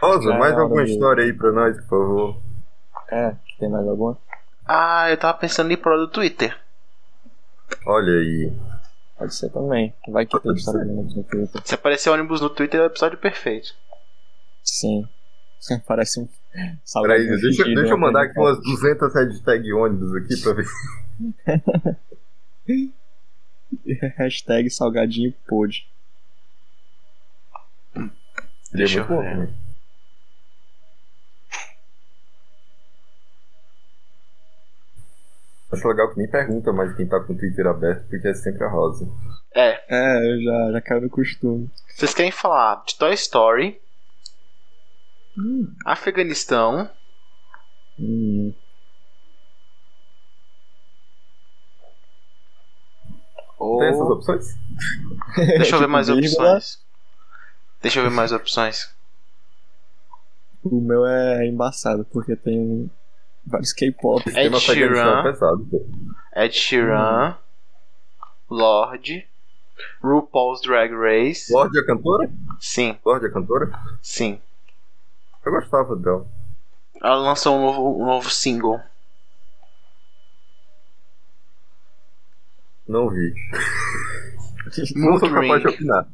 [0.00, 2.42] Rosa, é mais alguma história aí pra nós, por favor?
[3.10, 4.18] É, tem mais alguma?
[4.66, 6.58] Ah, eu tava pensando em pro do Twitter.
[7.86, 8.52] Olha aí.
[9.18, 9.94] Pode ser também.
[10.08, 11.62] Vai que tem no Twitter.
[11.64, 13.74] Se aparecer ônibus no Twitter, é o episódio perfeito.
[14.62, 15.08] Sim.
[15.86, 17.96] Parece um Peraí, salgadinho deixa, deixa eu né?
[17.96, 20.66] mandar aqui umas 200 hashtag ônibus aqui pra ver.
[24.16, 25.86] Hashtag salgadinho pôde.
[28.72, 29.50] Deixa eu ver.
[35.74, 38.64] Acho legal que nem pergunta mais quem tá com o Twitter aberto, porque é sempre
[38.64, 39.06] a Rosa.
[39.54, 41.70] É, É, eu já, já caiu no costume.
[41.94, 43.80] vocês querem falar de Toy Story,
[45.36, 45.74] Hum.
[45.84, 46.88] Afeganistão,
[47.98, 48.52] Hum.
[53.58, 53.78] ou.
[53.78, 54.44] Tem essas opções?
[55.58, 56.78] Deixa eu ver mais Tipo, opções.
[57.82, 58.94] Deixa eu ver mais opções.
[60.62, 62.90] O meu é embaçado, porque tem
[63.46, 64.22] vários K-pop.
[64.30, 65.34] Ed Sheeran.
[66.36, 67.36] Ed Sheeran,
[68.50, 69.26] Lorde,
[70.02, 71.52] RuPaul's Drag Race.
[71.52, 72.30] Lorde é a cantora?
[72.60, 73.78] Sim, Lorde é a cantora?
[74.02, 74.40] sim.
[75.44, 76.26] Eu gostava dela.
[77.02, 78.80] Ela lançou um novo, um novo single.
[82.88, 83.34] Não vi.
[84.96, 85.74] Não Mood sou capaz de Ring.
[85.74, 86.08] opinar.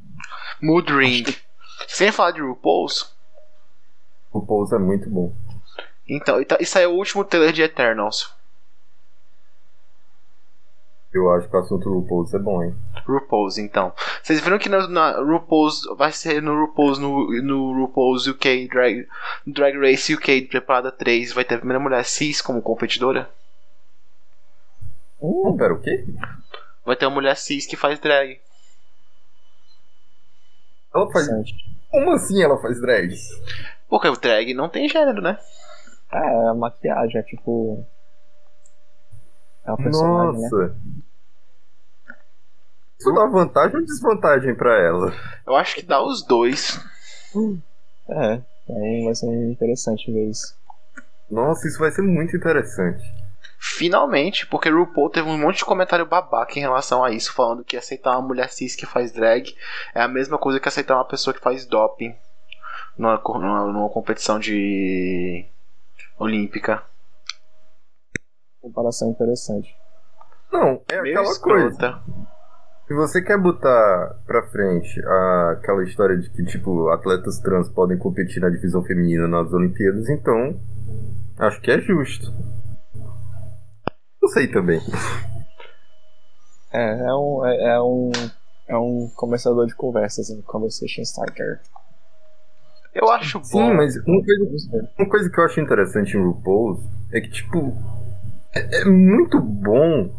[0.61, 1.25] Mood Ring.
[1.89, 3.15] Sem falar de RuPaul's.
[4.33, 5.33] O Pouso é muito bom.
[6.09, 8.33] Então, tá- e saiu o último trailer de Eternals.
[11.13, 12.75] Eu acho que o assunto do Pouso é bom, hein?
[13.05, 13.93] RuPaul's, então.
[14.23, 19.09] Vocês viram que na, na RuPaul's vai ser no RuPaul's no, no RuPaul's UK Drag,
[19.45, 23.29] Drag Race UK temporada 3 vai ter a primeira mulher cis como competidora?
[25.21, 26.05] Não, pera, o quê?
[26.87, 28.41] Vai ter uma mulher cis que faz drag.
[30.95, 31.27] Ela faz.
[31.91, 33.15] Como assim ela faz drag?
[33.89, 35.37] Porque o drag não tem gênero, né?
[36.13, 37.85] É, a maquiagem, é tipo.
[39.65, 40.49] É um personagem, né?
[40.51, 40.77] Nossa.
[42.99, 45.15] Isso dá vantagem ou desvantagem pra ela?
[45.47, 46.79] Eu acho que dá os dois.
[48.09, 50.55] É, aí vai ser interessante ver isso.
[51.31, 53.03] Nossa, isso vai ser muito interessante.
[53.59, 57.77] Finalmente, porque RuPaul teve um monte de comentário babaca em relação a isso, falando que
[57.77, 59.55] aceitar uma mulher cis que faz drag
[59.95, 62.15] é a mesma coisa que aceitar uma pessoa que faz doping
[62.99, 65.47] numa, numa, numa competição de
[66.21, 66.83] olímpica.
[68.61, 69.75] Comparação interessante.
[70.53, 71.69] Não, é Meio aquela coisa.
[71.69, 72.03] escrota.
[72.87, 77.97] Se você quer botar pra frente a- aquela história de que, tipo, atletas trans podem
[77.97, 80.61] competir na divisão feminina nas Olimpíadas, então
[81.39, 82.27] acho que é justo.
[84.21, 84.81] Não sei também.
[86.73, 88.11] É, é um, é, é um,
[88.69, 91.61] é um começador de conversas, um conversation starter.
[92.95, 93.45] Eu acho bom.
[93.45, 96.81] Sim, mas uma coisa, uma coisa que eu acho interessante em RuPaul's
[97.13, 97.77] é que, tipo,
[98.55, 100.11] é, é muito bom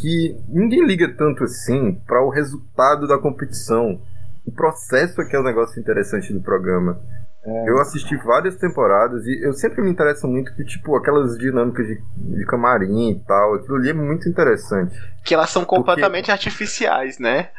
[0.00, 4.00] que ninguém liga tanto assim para o resultado da competição.
[4.46, 6.98] O processo é que é o negócio interessante do programa.
[7.44, 7.68] É.
[7.68, 12.00] Eu assisti várias temporadas e eu sempre me interesso muito que, tipo, aquelas dinâmicas de,
[12.16, 14.96] de camarim e tal, aquilo ali é muito interessante.
[15.24, 17.50] Que elas são completamente artificiais, né?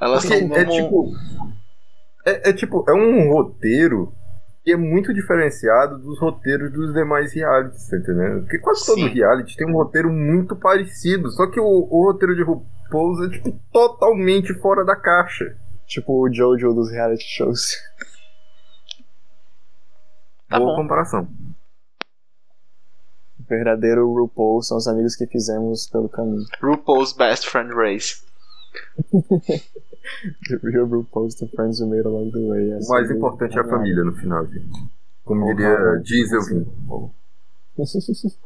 [0.00, 1.12] Elas Porque são é como- tipo.
[2.24, 4.14] É, é tipo, é um roteiro
[4.64, 8.42] que é muito diferenciado dos roteiros dos demais realities, tá entendendo?
[8.42, 9.08] Porque quase todo Sim.
[9.08, 13.60] reality tem um roteiro muito parecido, só que o, o roteiro de RuPaul's é, tipo,
[13.72, 15.56] totalmente fora da caixa.
[15.84, 17.72] Tipo o Jojo dos reality shows.
[20.48, 20.82] Tá Boa bom.
[20.82, 21.28] comparação.
[23.40, 26.46] O verdadeiro RuPaul são os amigos que fizemos pelo caminho.
[26.62, 28.22] RuPaul's Best Friend Race.
[30.50, 32.72] RuPaul's friends we made along the way.
[32.74, 34.68] O mais importante é a família no final, gente.
[35.24, 36.66] Como diria Diesel Vim.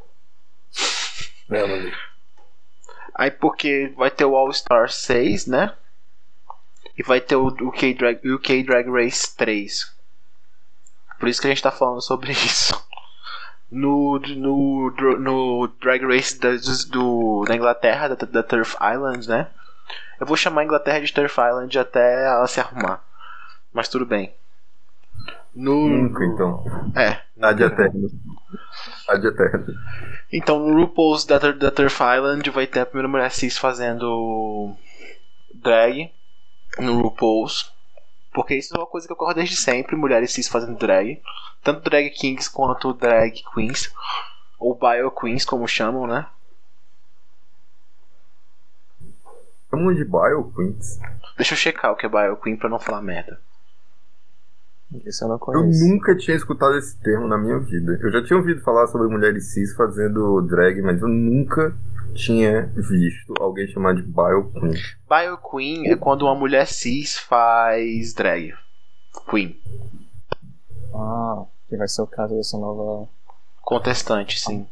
[3.14, 5.72] Aí porque vai ter o All Star 6, né?
[6.98, 9.94] E vai ter o UK Drag, UK Drag Race 3.
[11.18, 12.74] Por isso que a gente tá falando sobre isso.
[13.70, 16.50] No, no, no Drag Race da,
[16.90, 19.48] do, da Inglaterra, da, da Turf Island, né?
[20.18, 23.02] Eu vou chamar a Inglaterra de Turf Island até ela se arrumar.
[23.72, 24.34] Mas tudo bem.
[25.54, 26.64] No, Nunca, então.
[26.94, 27.20] É.
[27.40, 28.10] Ad eterno.
[29.08, 29.66] Ad eterno.
[30.32, 34.74] Então no RuPaul's da, da Turf Island vai ter a primeira mulher cis fazendo
[35.54, 36.12] drag
[36.78, 37.72] no RuPaul's.
[38.32, 41.22] Porque isso é uma coisa que ocorre desde sempre, mulheres cis fazendo drag.
[41.62, 43.90] Tanto drag kings quanto drag queens.
[44.58, 46.26] Ou bio queens, como chamam, né?
[49.76, 50.98] Chamam de Bio Queens.
[51.36, 53.38] Deixa eu checar o que é bio queen pra não falar merda.
[55.04, 55.84] Isso eu não Eu conheço.
[55.86, 57.98] nunca tinha escutado esse termo na minha vida.
[58.00, 61.74] Eu já tinha ouvido falar sobre mulheres cis fazendo drag, mas eu nunca
[62.14, 64.72] tinha visto alguém chamar de Bio Queen.
[65.08, 68.54] Bio queen é quando uma mulher cis faz drag.
[69.28, 69.60] Queen.
[70.94, 73.06] Ah, que vai ser o caso dessa nova
[73.60, 74.66] Contestante, sim.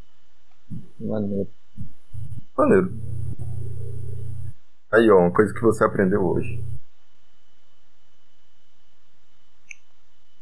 [0.99, 1.47] maneira.
[2.57, 2.93] Maneiro.
[4.95, 6.63] Aí, ó, uma coisa que você aprendeu hoje.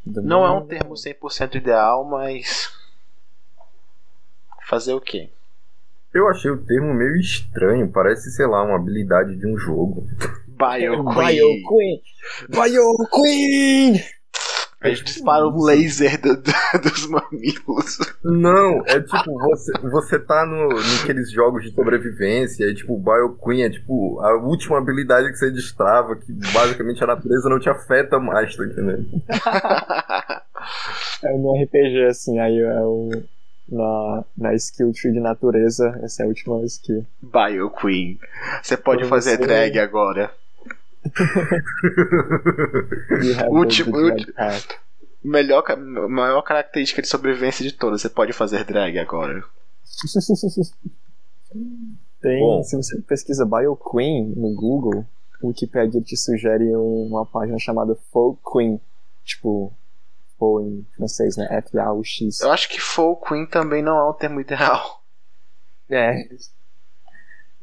[0.04, 2.70] Não é um termo 100% ideal, mas.
[4.68, 5.30] Fazer o quê?
[6.12, 10.06] Eu achei o termo meio estranho, parece, sei lá, uma habilidade de um jogo.
[10.46, 11.62] Bio Bio Queen.
[11.62, 12.02] Queen!
[12.50, 14.21] Bio Queen!
[14.82, 17.98] A gente dispara um laser do- do- dos mamilos.
[18.24, 23.36] Não, é tipo, você, você tá no, naqueles jogos de sobrevivência, e tipo, o Bio
[23.42, 27.68] Queen é tipo a última habilidade que você destrava, que basicamente a natureza não te
[27.70, 29.06] afeta mais, tá entendendo?
[31.24, 33.10] É no RPG, assim, aí é o.
[33.68, 37.06] Na, na skill tree de natureza, essa é a última skill.
[37.22, 38.18] Bio Queen.
[38.62, 40.30] Você pode Quando fazer drag agora.
[43.50, 44.32] Último- último-.
[45.24, 45.64] Melhor,
[46.08, 48.02] maior característica de sobrevivência de todas.
[48.02, 49.42] Você pode fazer drag agora.
[52.20, 52.62] Tem, Bom.
[52.62, 55.04] se você pesquisa Bio Queen no Google,
[55.42, 58.80] o Wikipedia te sugere uma página chamada Folk Queen.
[59.24, 59.72] Tipo,
[60.38, 61.46] Faux em francês, né?
[61.50, 62.40] F-A-U-X.
[62.40, 65.02] Eu acho que Folk Queen também não é um termo ideal.
[65.88, 66.28] É.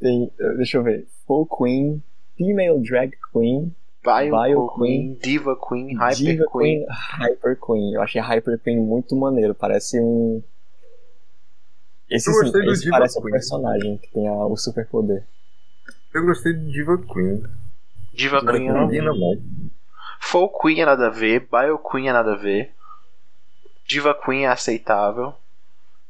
[0.00, 1.06] Tem, deixa eu ver.
[1.26, 2.02] Folk Queen,
[2.40, 6.78] Female Drag Queen, Bio, Bio Queen, Diva Queen, Hyper Diva Queen.
[6.78, 7.94] Queen, Hyper Queen.
[7.94, 9.54] Eu achei Hyper Queen muito maneiro.
[9.54, 10.42] Parece um.
[12.08, 13.32] Esse, Eu sim, gostei do esse Diva parece um Queen.
[13.32, 15.24] personagem que tem a- o superpoder.
[16.14, 17.42] Eu gostei de Diva Queen.
[18.14, 19.12] Diva Diva Queen é Combina.
[20.18, 22.72] Folk Queen é nada a ver, Bio Queen é nada a ver,
[23.86, 25.34] Diva Queen é aceitável,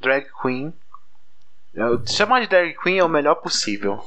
[0.01, 0.73] Drag Queen.
[1.75, 4.01] eu- Chamar de Drag Queen é o melhor possível.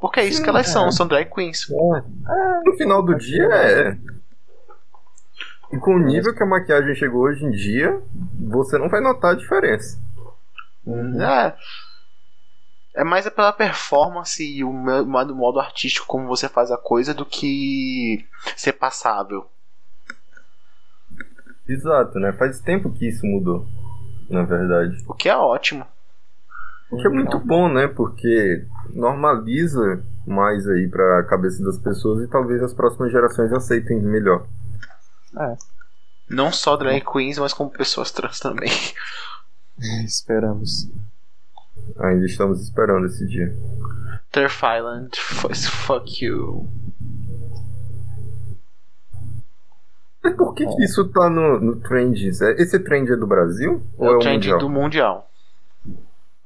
[0.00, 1.68] Porque é isso que elas são, são drag queens.
[1.68, 3.98] No final do dia é.
[5.72, 8.00] E com o nível que a maquiagem chegou hoje em dia,
[8.48, 9.98] você não vai notar a diferença.
[10.86, 11.20] Uhum.
[11.20, 11.54] É.
[12.94, 17.12] É mais pela performance e o mo- modo, modo artístico como você faz a coisa
[17.12, 18.26] do que
[18.56, 19.46] ser passável.
[21.68, 22.32] Exato, né?
[22.32, 23.66] Faz tempo que isso mudou,
[24.30, 24.96] na verdade.
[25.06, 25.86] O que é ótimo.
[26.90, 27.86] O que é muito bom, né?
[27.86, 28.64] Porque
[28.94, 34.46] normaliza mais aí pra cabeça das pessoas e talvez as próximas gerações aceitem melhor.
[36.28, 38.70] Não só drag queens, mas como pessoas trans também.
[40.04, 40.88] Esperamos.
[41.98, 43.56] Ainda estamos esperando esse dia.
[44.30, 46.68] Turf Island, fuck you.
[50.22, 52.42] Mas por que, que isso tá no, no Trends?
[52.42, 53.82] É- Esse trend é do Brasil?
[53.98, 54.58] É ou é o trending mundial?
[54.58, 55.27] do mundial.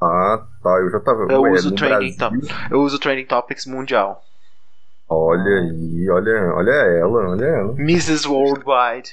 [0.02, 0.70] Ah, tá.
[0.80, 1.30] Eu já tava.
[1.30, 2.40] Eu Ué, uso trending Brasil?
[2.70, 4.24] Eu uso trending topics mundial.
[5.08, 7.72] Olha aí, olha, olha ela, olha ela.
[7.78, 8.26] Mrs.
[8.26, 9.12] Worldwide.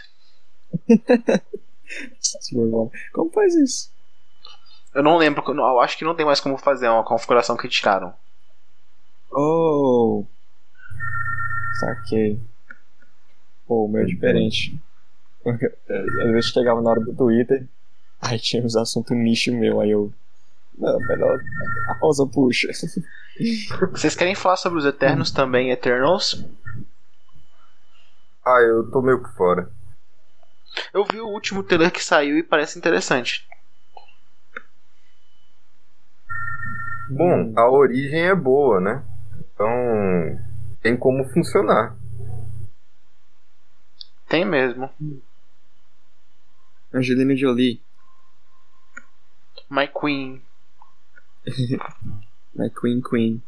[3.13, 3.91] Como faz isso?
[4.93, 8.13] Eu não lembro, eu acho que não tem mais como fazer uma configuração que tiraram.
[9.31, 10.25] Oh!
[11.79, 12.39] Saquei.
[13.67, 14.79] Pô, o meu é diferente.
[15.45, 17.67] Às vezes chegava na hora do Twitter,
[18.19, 20.11] aí tinha uns assuntos nicho meu, aí eu.
[20.79, 21.39] Não, melhor.
[21.89, 22.69] A Rosa puxa.
[23.91, 26.45] Vocês querem falar sobre os Eternos também, Eternals?
[28.45, 29.71] Ah, eu tô meio por fora.
[30.93, 33.47] Eu vi o último trailer que saiu e parece interessante.
[37.09, 39.03] Bom, a origem é boa, né?
[39.53, 39.67] Então
[40.81, 41.97] tem como funcionar.
[44.29, 44.89] Tem mesmo.
[46.93, 47.81] Angelina Jolie.
[49.69, 50.41] My Queen.
[52.55, 53.41] My Queen Queen.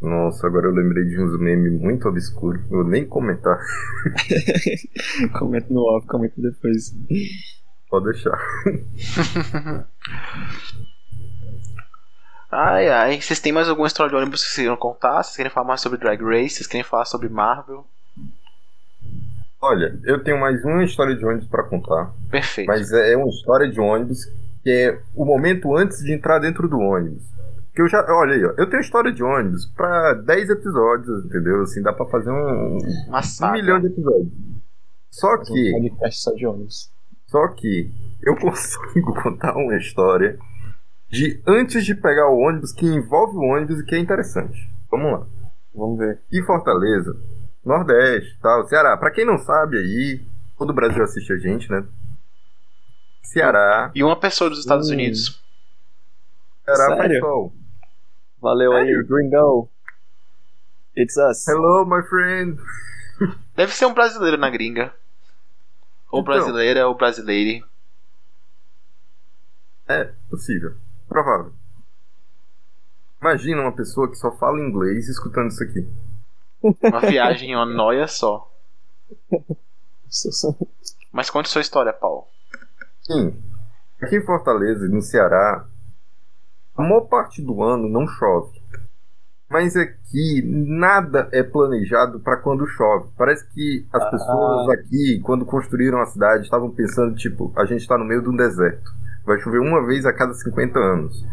[0.00, 2.62] Nossa, agora eu lembrei de uns memes muito obscuros.
[2.64, 3.58] Eu vou nem comentar.
[5.38, 6.94] comenta no off, comenta depois.
[7.88, 8.38] Pode deixar.
[12.56, 13.20] Ai ai.
[13.20, 15.24] Vocês têm mais alguma história de ônibus que vocês queiram contar?
[15.24, 16.50] Vocês querem falar mais sobre Drag Race?
[16.50, 17.84] Vocês querem falar sobre Marvel?
[19.60, 22.12] Olha, eu tenho mais uma história de ônibus pra contar.
[22.30, 22.68] Perfeito.
[22.68, 24.20] Mas é é uma história de ônibus
[24.64, 27.22] que é o momento antes de entrar dentro do ônibus.
[27.74, 28.02] Que eu já.
[28.08, 28.54] Olha aí, ó.
[28.56, 31.62] Eu tenho história de ônibus pra 10 episódios, entendeu?
[31.62, 34.32] Assim, dá pra fazer um, Uma um milhão de episódios.
[35.10, 35.74] Só que.
[35.76, 36.90] Um só de ônibus.
[37.26, 37.90] Só que
[38.22, 40.38] eu consigo contar uma história
[41.10, 44.58] de antes de pegar o ônibus que envolve o ônibus e que é interessante.
[44.90, 45.26] Vamos lá.
[45.74, 46.20] Vamos ver.
[46.32, 47.14] E Fortaleza,
[47.64, 48.96] Nordeste, tal, Ceará.
[48.96, 50.24] Pra quem não sabe aí,
[50.56, 51.84] todo o Brasil assiste a gente, né?
[53.24, 54.92] Ceará, E uma pessoa dos Estados Hum.
[54.94, 55.42] Unidos.
[56.64, 57.08] Ceará Sério?
[57.20, 57.52] pessoal.
[58.40, 59.02] Valeu aí?
[59.04, 59.68] Gringo.
[60.96, 61.46] It's us.
[61.48, 62.60] Hello, my friend.
[63.56, 64.94] Deve ser um brasileiro na gringa.
[66.10, 66.34] Ou Então.
[66.34, 67.64] brasileira ou brasileire.
[69.88, 70.76] É possível.
[71.08, 71.52] Provável.
[73.20, 75.88] Imagina uma pessoa que só fala inglês escutando isso aqui.
[76.82, 78.50] Uma viagem em uma noia só.
[81.12, 82.26] Mas conte sua história, Paulo.
[83.06, 83.36] Sim.
[84.00, 85.66] Aqui em Fortaleza no Ceará,
[86.76, 88.62] a maior parte do ano não chove.
[89.48, 93.08] Mas aqui nada é planejado para quando chove.
[93.16, 97.96] Parece que as pessoas aqui, quando construíram a cidade, estavam pensando, tipo, a gente está
[97.96, 98.90] no meio de um deserto.
[99.24, 101.24] Vai chover uma vez a cada 50 anos.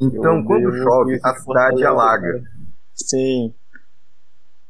[0.00, 2.32] Então, quando chove, a de cidade alaga.
[2.32, 2.44] cara.
[2.94, 3.54] Sim.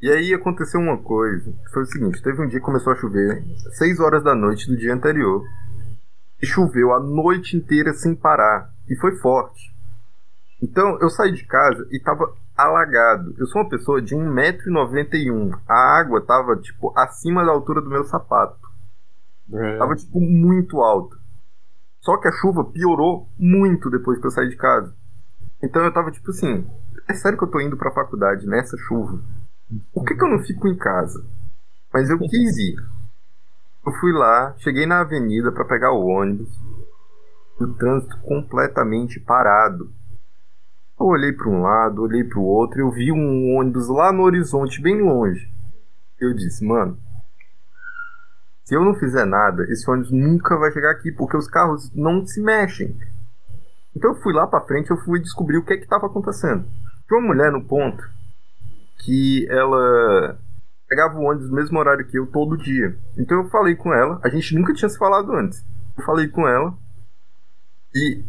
[0.01, 1.53] E aí aconteceu uma coisa.
[1.73, 3.43] Foi o seguinte, teve um dia que começou a chover
[3.79, 5.43] 6 horas da noite do dia anterior.
[6.43, 8.73] E choveu a noite inteira sem parar.
[8.89, 9.75] E foi forte.
[10.63, 13.35] Então eu saí de casa e tava alagado.
[13.39, 15.61] Eu sou uma pessoa de 1,91m.
[15.69, 18.69] A água tava, tipo, acima da altura do meu sapato.
[19.79, 21.17] Tava, tipo, muito alta.
[22.01, 24.95] Só que a chuva piorou muito depois que eu saí de casa.
[25.63, 26.67] Então eu tava, tipo assim,
[27.09, 29.21] é sério que eu tô indo pra faculdade nessa chuva?
[29.93, 31.25] Por que, que eu não fico em casa?
[31.93, 32.77] Mas eu quis ir.
[33.89, 36.51] Eu fui lá, cheguei na avenida pra pegar o ônibus.
[37.59, 39.91] O trânsito completamente parado.
[41.01, 44.83] Eu olhei pra um lado, olhei pro outro, eu vi um ônibus lá no horizonte,
[44.83, 45.51] bem longe.
[46.21, 46.99] Eu disse, mano,
[48.63, 52.27] se eu não fizer nada, esse ônibus nunca vai chegar aqui, porque os carros não
[52.27, 52.95] se mexem.
[53.97, 56.69] Então eu fui lá pra frente, eu fui descobrir o que é que estava acontecendo.
[57.07, 58.05] Tinha uma mulher no ponto
[58.99, 60.39] que ela
[60.89, 62.99] pegava o ônibus no mesmo horário que eu todo dia.
[63.17, 65.65] Então eu falei com ela, a gente nunca tinha se falado antes.
[65.97, 66.75] Eu falei com ela
[67.95, 68.25] e,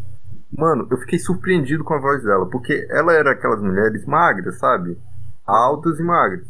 [0.52, 5.00] mano, eu fiquei surpreendido com a voz dela, porque ela era aquelas mulheres magras, sabe?
[5.46, 6.48] Altas e magras.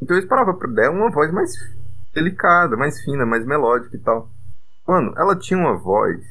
[0.00, 1.50] Então eu esperava dela uma voz mais
[2.14, 4.28] delicada, mais fina, mais melódica e tal.
[4.86, 6.24] Mano, ela tinha uma voz.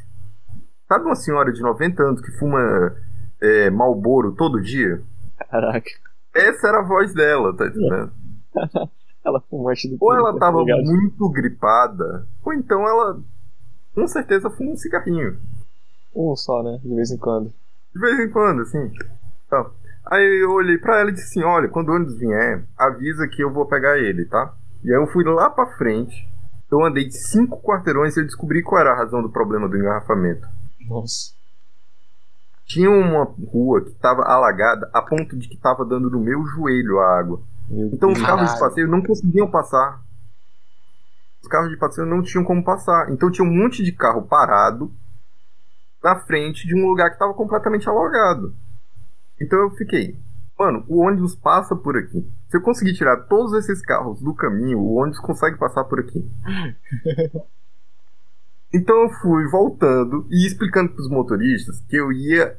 [0.87, 2.95] Sabe uma senhora de 90 anos que fuma
[3.41, 5.01] é, Malboro todo dia?
[5.49, 5.89] Caraca.
[6.33, 8.11] Essa era a voz dela, tá entendendo?
[9.23, 10.83] ela fumante do Ou ela tá tava ligado?
[10.83, 13.19] muito gripada, ou então ela
[13.93, 15.37] com certeza fuma um cigarrinho.
[16.15, 16.79] Um só, né?
[16.83, 17.53] De vez em quando.
[17.93, 18.91] De vez em quando, assim.
[19.45, 19.71] Então,
[20.05, 23.43] aí eu olhei pra ela e disse assim: olha, quando o ônibus vier, avisa que
[23.43, 24.53] eu vou pegar ele, tá?
[24.83, 26.27] E aí eu fui lá pra frente.
[26.71, 30.47] Eu andei cinco quarteirões e eu descobri qual era a razão do problema do engarrafamento.
[30.87, 31.33] Nossa.
[32.65, 36.99] Tinha uma rua que estava alagada a ponto de que estava dando no meu joelho
[36.99, 37.41] a água.
[37.67, 38.27] Meu Então os Deus.
[38.27, 40.01] carros de passeio não conseguiam passar.
[41.41, 43.11] Os carros de passeio não tinham como passar.
[43.11, 44.91] Então tinha um monte de carro parado
[46.03, 48.55] na frente de um lugar que estava completamente alagado.
[49.39, 50.19] Então eu fiquei,
[50.57, 52.27] mano, o ônibus passa por aqui.
[52.49, 56.29] Se eu conseguir tirar todos esses carros do caminho, o ônibus consegue passar por aqui.
[58.73, 62.57] Então eu fui voltando e explicando para os motoristas que eu ia.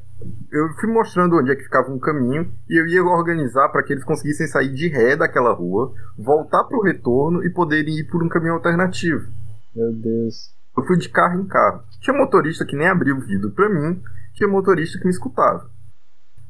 [0.51, 3.93] Eu fui mostrando onde é que ficava um caminho e eu ia organizar para que
[3.93, 8.23] eles conseguissem sair de ré daquela rua, voltar para o retorno e poderem ir por
[8.23, 9.27] um caminho alternativo.
[9.75, 10.53] Meu Deus.
[10.75, 11.83] Eu fui de carro em carro.
[12.01, 14.01] Tinha motorista que nem abriu o vidro para mim,
[14.33, 15.69] tinha motorista que me escutava.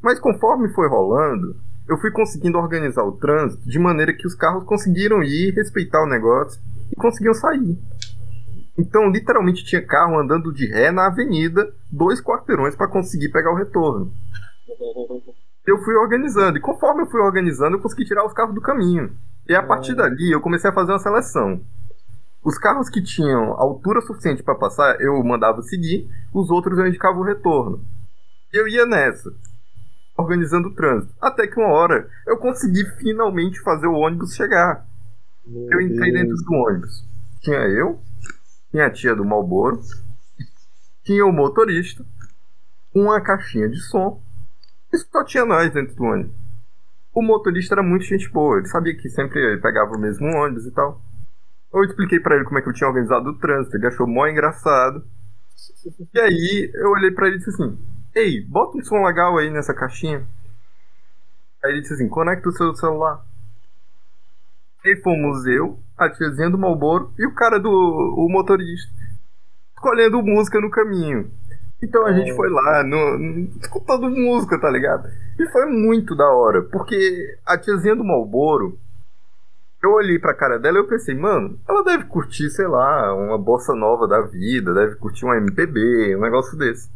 [0.02, 1.56] Mas conforme foi rolando,
[1.88, 6.10] eu fui conseguindo organizar o trânsito de maneira que os carros conseguiram ir, respeitar o
[6.10, 6.62] negócio
[6.92, 7.78] e conseguiam sair.
[8.80, 13.56] Então, literalmente, tinha carro andando de ré na avenida, dois quarteirões para conseguir pegar o
[13.56, 14.14] retorno.
[15.68, 19.12] Eu fui organizando, e conforme eu fui organizando, eu consegui tirar os carros do caminho.
[19.48, 21.60] E a partir dali, eu comecei a fazer uma seleção.
[22.42, 27.20] Os carros que tinham altura suficiente para passar, eu mandava seguir, os outros eu indicava
[27.20, 27.84] o retorno.
[28.54, 29.30] E eu ia nessa,
[30.18, 31.14] organizando o trânsito.
[31.22, 34.86] Até que uma hora eu consegui finalmente fazer o ônibus chegar.
[35.46, 36.24] Meu Eu entrei Deus.
[36.24, 37.06] dentro do ônibus.
[37.42, 38.00] Tinha eu,
[38.72, 39.80] tinha a tia do Malboro,
[41.04, 42.06] tinha o motorista,
[42.94, 44.22] uma caixinha de som,
[44.94, 46.36] e só tinha nós dentro do ônibus.
[47.14, 50.72] O motorista era muito gente boa, ele sabia que sempre pegava o mesmo ônibus e
[50.72, 51.02] tal.
[51.74, 54.28] Eu expliquei pra ele como é que eu tinha organizado o trânsito, ele achou mó
[54.28, 55.04] engraçado.
[56.14, 57.78] E aí eu olhei pra ele e disse assim:
[58.16, 60.26] Ei, bota um som legal aí nessa caixinha.
[61.64, 63.24] Aí ele disse assim: Conecta o seu celular.
[64.84, 68.92] E fomos eu, a tiazinha do Malboro e o cara do o motorista.
[69.76, 71.32] Escolhendo música no caminho.
[71.82, 75.08] Então a gente foi lá, no, no- escutando música, tá ligado?
[75.40, 78.78] E foi muito da hora, porque a tiazinha do Malboro,
[79.82, 83.38] eu olhei pra cara dela e eu pensei, mano, ela deve curtir, sei lá, uma
[83.38, 86.90] bossa nova da vida, deve curtir um MPB, um negócio desse.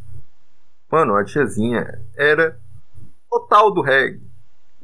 [0.92, 2.58] Mano, a tiazinha era
[3.30, 4.20] total do reggae.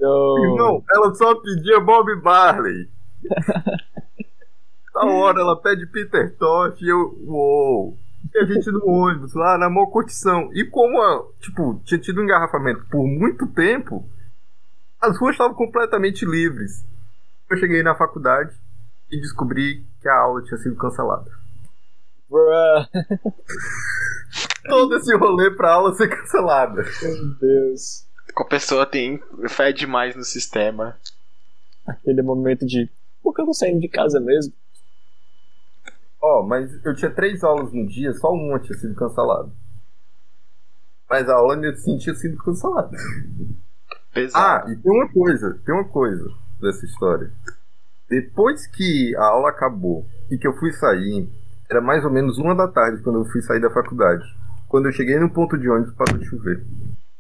[0.01, 0.57] Yo.
[0.57, 2.89] Não, ela só pedia Bob Marley.
[4.93, 7.17] Da hora, ela pede Peter Tosh e eu.
[7.27, 7.99] Uou!
[8.35, 10.51] E a gente no ônibus, lá na maior curtição.
[10.53, 14.09] E como, a, tipo, tinha tido um engarrafamento por muito tempo,
[15.01, 16.85] as ruas estavam completamente livres.
[17.51, 18.55] Eu cheguei na faculdade
[19.11, 21.31] e descobri que a aula tinha sido cancelada.
[22.29, 22.87] Bruh.
[24.69, 26.85] Todo esse rolê pra aula ser cancelada.
[27.03, 28.07] Meu Deus.
[28.37, 30.97] A pessoa tem fé demais no sistema.
[31.87, 32.89] Aquele momento de.
[33.23, 34.53] Por que eu não saindo de casa mesmo?
[36.23, 39.51] Ó, mas eu tinha três aulas no dia, só uma tinha sido cancelada.
[41.09, 42.91] Mas a aula ainda assim tinha sido cancelada.
[42.93, 44.73] Ah, Pesado.
[44.73, 46.29] e tem uma coisa, tem uma coisa
[46.61, 47.33] dessa história.
[48.09, 51.29] Depois que a aula acabou e que eu fui sair,
[51.71, 54.25] era mais ou menos uma da tarde quando eu fui sair da faculdade.
[54.69, 56.65] Quando eu cheguei no ponto de ônibus parou de chover.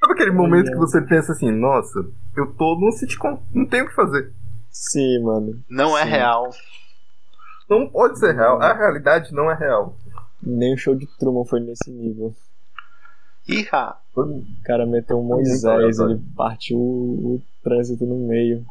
[0.00, 1.98] Sabe aquele momento que você pensa assim, nossa,
[2.36, 4.30] eu tô num sitcom, não tenho o que fazer.
[4.74, 5.62] Sim, mano.
[5.70, 6.10] Não é Sim.
[6.10, 6.50] real.
[7.70, 9.96] Não pode ser real, a realidade não é real.
[10.42, 12.34] Nem o show de Truman foi nesse nível.
[13.48, 13.96] Iha.
[14.16, 18.66] O cara meteu um Moisés, ele partiu o, o trânsito no meio.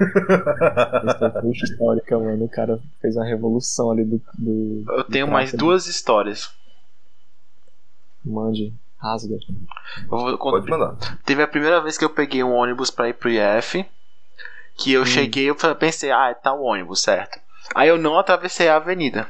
[0.00, 2.44] Isso foi histórica, mano.
[2.44, 4.20] O cara fez uma revolução ali do.
[4.38, 6.50] do Eu tenho do mais duas histórias.
[8.24, 9.36] Mande, rasga.
[10.00, 10.58] Eu vou contar.
[10.58, 11.18] Pode mandar.
[11.24, 13.84] Teve a primeira vez que eu peguei um ônibus pra ir pro IF.
[14.80, 17.38] Que eu cheguei eu pensei, ah, tá o ônibus, certo.
[17.74, 19.28] Aí eu não atravessei a avenida.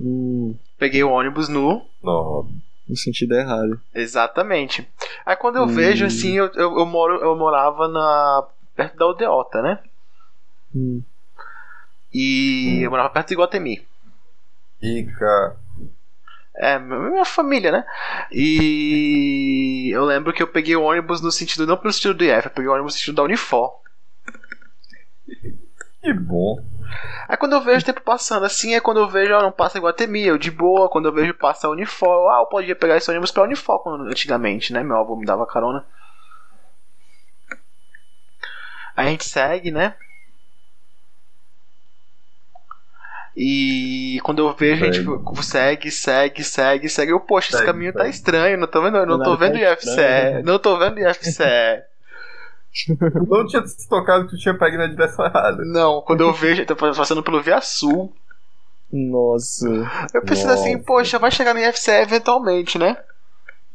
[0.00, 1.86] Hum, Peguei o ônibus nu.
[2.02, 2.50] Não.
[2.88, 3.80] no sentido errado.
[3.94, 4.88] Exatamente.
[5.24, 5.68] Aí quando eu Hum.
[5.68, 8.46] vejo assim, eu, eu, eu moro, eu morava na.
[8.74, 9.82] perto da Odeota, né?
[10.74, 11.02] Hum,
[12.12, 13.86] E eu morava perto de Iguatemi.
[14.80, 15.56] Fica.
[16.58, 17.84] É, minha família, né?
[18.32, 22.46] E eu lembro que eu peguei o ônibus no sentido, não pelo sentido do IF,
[22.46, 23.80] eu peguei o ônibus no sentido da Unifor.
[26.02, 26.56] Que bom.
[27.28, 29.78] Aí quando eu vejo o tempo passando assim, é quando eu vejo, ó, não passa
[29.78, 33.10] Guatemi, eu de boa, quando eu vejo passar Unifor, eu, ah, eu podia pegar esse
[33.10, 34.82] ônibus pra Unifor quando, antigamente, né?
[34.82, 35.84] Meu avô me dava carona.
[38.96, 39.94] Aí a gente segue, né?
[43.36, 45.04] E quando eu vejo, a gente
[45.42, 45.90] Segue.
[45.90, 47.12] segue, segue, segue, segue.
[47.12, 48.14] Eu, poxa, esse Segue, caminho tá segue.
[48.14, 50.44] estranho, não tô vendo, não tô Nada tá vendo IFCE, estranho.
[50.44, 51.42] não tô vendo IFCE.
[53.28, 55.64] Não tinha se tocado que tu tinha pego na direção errada.
[55.64, 58.12] Não, quando eu vejo, eu tô passando pelo Via Sul.
[58.92, 59.66] Nossa.
[60.12, 62.96] Eu pensei assim, poxa, vai chegar no IFCE eventualmente, né?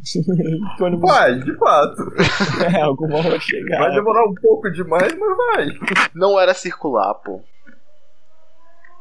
[0.80, 2.14] ônibus Vai, de fato.
[2.76, 3.80] é, alguma hora vai chegar.
[3.80, 5.68] Vai demorar um pouco demais, mas vai.
[6.14, 7.41] Não era circular, pô.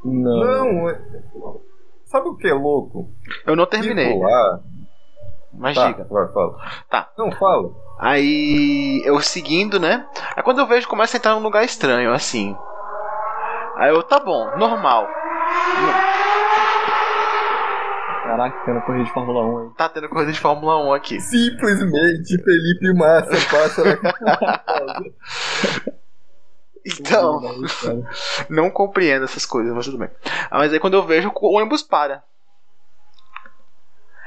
[0.04, 0.40] Não.
[0.40, 1.00] Não, é-
[2.06, 3.10] sabe o que é louco?
[3.46, 4.60] Eu não terminei, Circular.
[5.52, 6.06] mas Tá, diga.
[6.10, 6.56] vai, fala.
[6.88, 7.10] Tá.
[7.18, 7.70] Não, fala.
[7.98, 10.06] Aí eu seguindo, né?
[10.36, 12.56] Aí quando eu vejo, começa a entrar num lugar estranho, assim.
[13.76, 15.06] Aí eu, tá bom, normal.
[18.24, 19.68] Caraca, uma corrida de Fórmula 1 aí.
[19.76, 21.20] Tá tendo corrida de Fórmula 1 aqui.
[21.20, 23.96] Simplesmente Felipe Massa passa na
[26.84, 27.40] Então,
[28.48, 30.10] não compreendo essas coisas, mas tudo bem.
[30.50, 32.22] Ah, mas aí quando eu vejo, o ônibus para.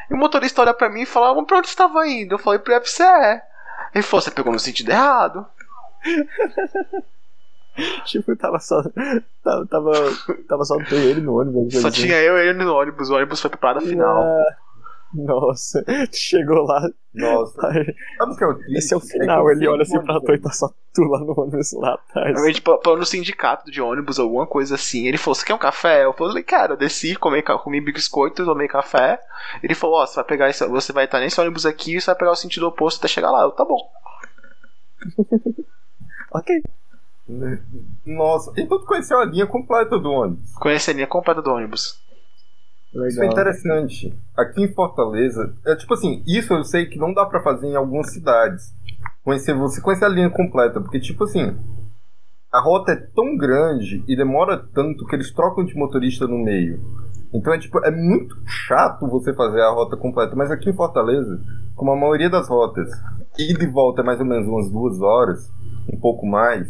[0.10, 2.36] E o motorista olha pra mim e fala, "Ah, pra onde você estava indo?
[2.36, 3.04] Eu falei, pro FCE.
[3.94, 5.46] Ele falou, você pegou no sentido errado.
[8.06, 8.84] Tipo, tava só.
[9.44, 9.92] Tava, tava,
[10.48, 11.74] tava só tu e ele no ônibus.
[11.82, 12.04] Só assim.
[12.04, 14.22] tinha eu e ele no ônibus, o ônibus foi pra parada final.
[14.22, 14.58] Ah,
[15.14, 16.90] Nossa, chegou lá.
[17.14, 18.78] Nossa, sabe o que é o triste?
[18.78, 19.46] Esse é o que final.
[19.46, 22.26] eu Ele olha assim pra tu e tá só tu lá no ônibus lá atrás.
[22.26, 25.08] Provavelmente pra, pra no sindicato de ônibus, alguma coisa assim.
[25.08, 26.06] Ele falou: Você quer um café?
[26.06, 29.20] Eu falei: Cara, eu desci, comi, comi biscoito, tomei café.
[29.62, 32.08] Ele falou: Ó, você vai pegar esse, você vai estar nesse ônibus aqui e você
[32.08, 33.44] vai pegar o sentido oposto até chegar lá.
[33.44, 33.80] Eu, tá bom.
[36.34, 36.64] Ok.
[38.06, 40.52] Nossa, então tu conheceu a linha completa do ônibus.
[40.56, 42.03] Conheci a linha completa do ônibus.
[42.94, 43.32] Isso é Legal.
[43.32, 44.14] interessante.
[44.38, 47.76] Aqui em Fortaleza, é tipo assim, isso eu sei que não dá pra fazer em
[47.76, 48.74] algumas cidades.
[49.24, 51.58] Conhecer, você conhecer a linha completa, porque tipo assim,
[52.52, 56.80] a rota é tão grande e demora tanto que eles trocam de motorista no meio.
[57.34, 61.42] Então é tipo, é muito chato você fazer a rota completa, mas aqui em Fortaleza,
[61.76, 62.92] como a maioria das rotas,
[63.40, 65.50] ida e volta é mais ou menos umas duas horas,
[65.92, 66.68] um pouco mais,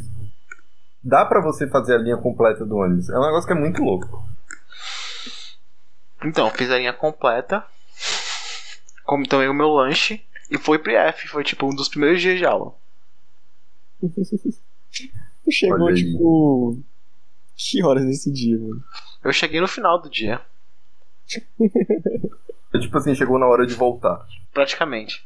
[1.03, 3.09] dá pra você fazer a linha completa do ônibus.
[3.09, 4.23] É um negócio que é muito louco.
[6.25, 7.63] Então, fiz a linha completa.
[9.05, 10.23] Comi também o meu lanche.
[10.49, 11.27] E foi pro F.
[11.27, 12.73] Foi tipo um dos primeiros dias de aula.
[15.43, 16.79] Tu chegou, tipo.
[17.55, 18.81] Que horas nesse dia, mano?
[19.23, 20.39] Eu cheguei no final do dia.
[22.79, 24.25] Tipo assim, chegou na hora de voltar.
[24.53, 25.25] Praticamente.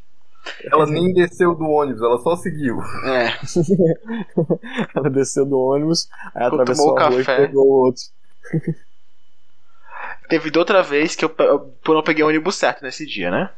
[0.71, 2.79] Ela nem desceu do ônibus, ela só seguiu.
[3.05, 3.37] É.
[4.95, 7.43] Ela desceu do ônibus, aí Tomou atravessou a rua café.
[7.43, 8.03] e pegou o outro.
[10.29, 13.49] Teve de outra vez que eu, eu não peguei o ônibus certo nesse dia, né?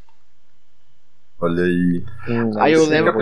[1.39, 2.03] Olha aí.
[2.27, 3.13] Hum, Aí eu sim, lembro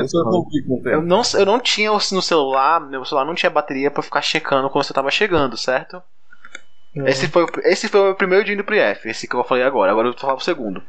[0.91, 1.01] Eu tempo.
[1.01, 4.69] não, eu não tinha o- no celular, meu celular não tinha bateria pra ficar checando
[4.69, 6.01] quando você tava chegando, certo?
[6.95, 7.01] É.
[7.03, 9.43] Esse, foi, o- esse foi o meu primeiro dia indo pro IF, esse que eu
[9.43, 10.83] falei agora, agora eu vou falar o segundo.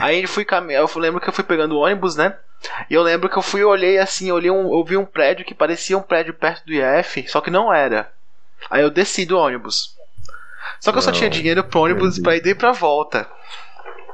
[0.00, 2.36] Aí eu fui caminhar, eu lembro que eu fui pegando o ônibus, né?
[2.90, 5.54] E eu lembro que eu fui, olhei assim, olhei um, eu vi um prédio que
[5.54, 8.10] parecia um prédio perto do IF, só que não era.
[8.70, 9.97] Aí eu desci do ônibus.
[10.80, 13.28] Só que eu só tinha dinheiro pro ônibus pra ir e pra volta.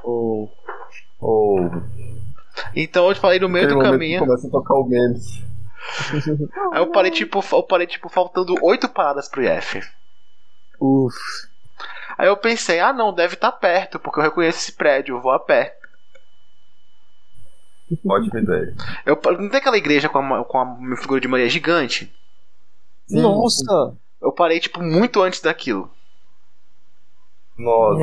[0.02, 0.52] Ou-
[1.20, 1.70] Ou
[2.74, 4.20] Então eu falei no meio aquele do caminho.
[4.20, 4.88] começa a tocar o.
[6.72, 9.82] Aí eu parei tipo, eu parei tipo faltando oito paradas pro IF.
[10.80, 11.14] Uf.
[12.16, 15.32] Aí eu pensei, ah não, deve estar perto, porque eu reconheço esse prédio, eu vou
[15.32, 15.76] a pé.
[18.06, 18.74] Ótima ideia.
[19.04, 22.12] Eu, não tem aquela igreja com a, com a figura de Maria gigante?
[23.06, 23.20] Sim.
[23.20, 23.94] Nossa!
[24.22, 25.90] Eu parei, tipo, muito antes daquilo.
[27.58, 28.00] Nossa.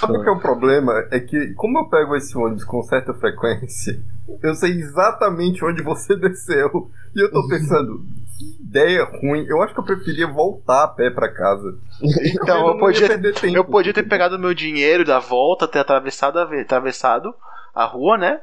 [0.00, 0.22] Sabe o Nossa!
[0.22, 0.92] que é o problema?
[1.10, 4.00] É que, como eu pego esse ônibus com certa frequência,
[4.42, 6.90] eu sei exatamente onde você desceu.
[7.14, 8.02] E eu tô pensando,
[8.38, 9.44] que ideia ruim.
[9.46, 11.76] Eu acho que eu preferia voltar a pé pra casa.
[12.02, 13.08] Então, eu ia podia,
[13.54, 17.34] eu podia ter pegado o meu dinheiro da volta, ter atravessado a, ve- atravessado
[17.74, 18.40] a rua, né?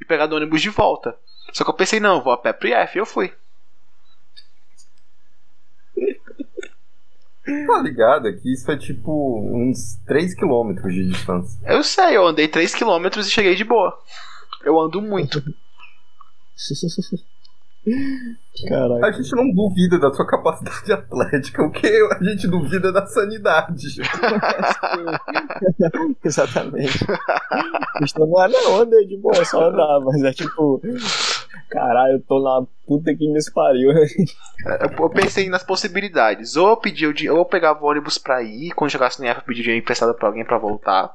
[0.00, 1.16] E pegado o ônibus de volta.
[1.52, 3.32] Só que eu pensei, não, eu vou a pé pro IF, e eu fui.
[7.44, 8.28] Tá ligado?
[8.28, 11.60] É que isso é tipo uns 3km de distância.
[11.66, 13.98] Eu sei, eu andei 3km e cheguei de boa.
[14.64, 15.42] Eu ando muito.
[18.66, 19.06] Caraca.
[19.06, 24.00] A gente não duvida da sua capacidade atlética, o que a gente duvida da sanidade.
[26.24, 27.04] Exatamente.
[27.98, 30.80] Questão não não, andei de boa, é só andar, mas é tipo.
[31.70, 33.90] Caralho, eu tô na puta que me pariu.
[35.00, 36.56] Eu pensei nas possibilidades.
[36.56, 39.26] Ou eu pedia o dinheiro, ou eu pegava o ônibus pra ir, quando chegasse no
[39.26, 41.14] IF, eu pedia dinheiro emprestado pra alguém pra voltar.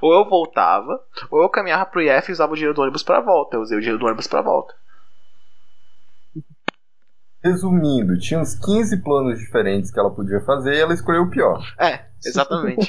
[0.00, 3.20] Ou eu voltava, ou eu caminhava pro IF e usava o dinheiro do ônibus pra
[3.20, 3.56] volta.
[3.56, 4.74] Eu usei o dinheiro do ônibus pra volta.
[7.42, 11.62] Resumindo, tinha uns 15 planos diferentes que ela podia fazer e ela escolheu o pior.
[11.78, 12.88] É, exatamente.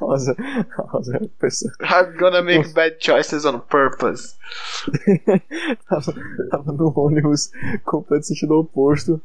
[0.00, 0.34] Rosa,
[0.76, 1.72] Rosa, pessoa.
[1.80, 4.34] I'm gonna make bad choices on purpose.
[5.88, 6.14] tava,
[6.50, 7.50] tava no ônibus
[7.84, 9.20] completo sentido oposto.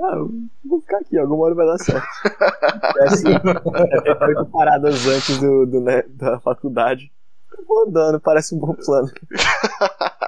[0.00, 0.16] Ah,
[0.64, 2.06] vou ficar aqui, alguma hora vai dar certo.
[2.98, 7.12] É assim, é oito paradas antes do, do, né, da faculdade.
[7.56, 9.10] Eu vou andando, parece um bom plano.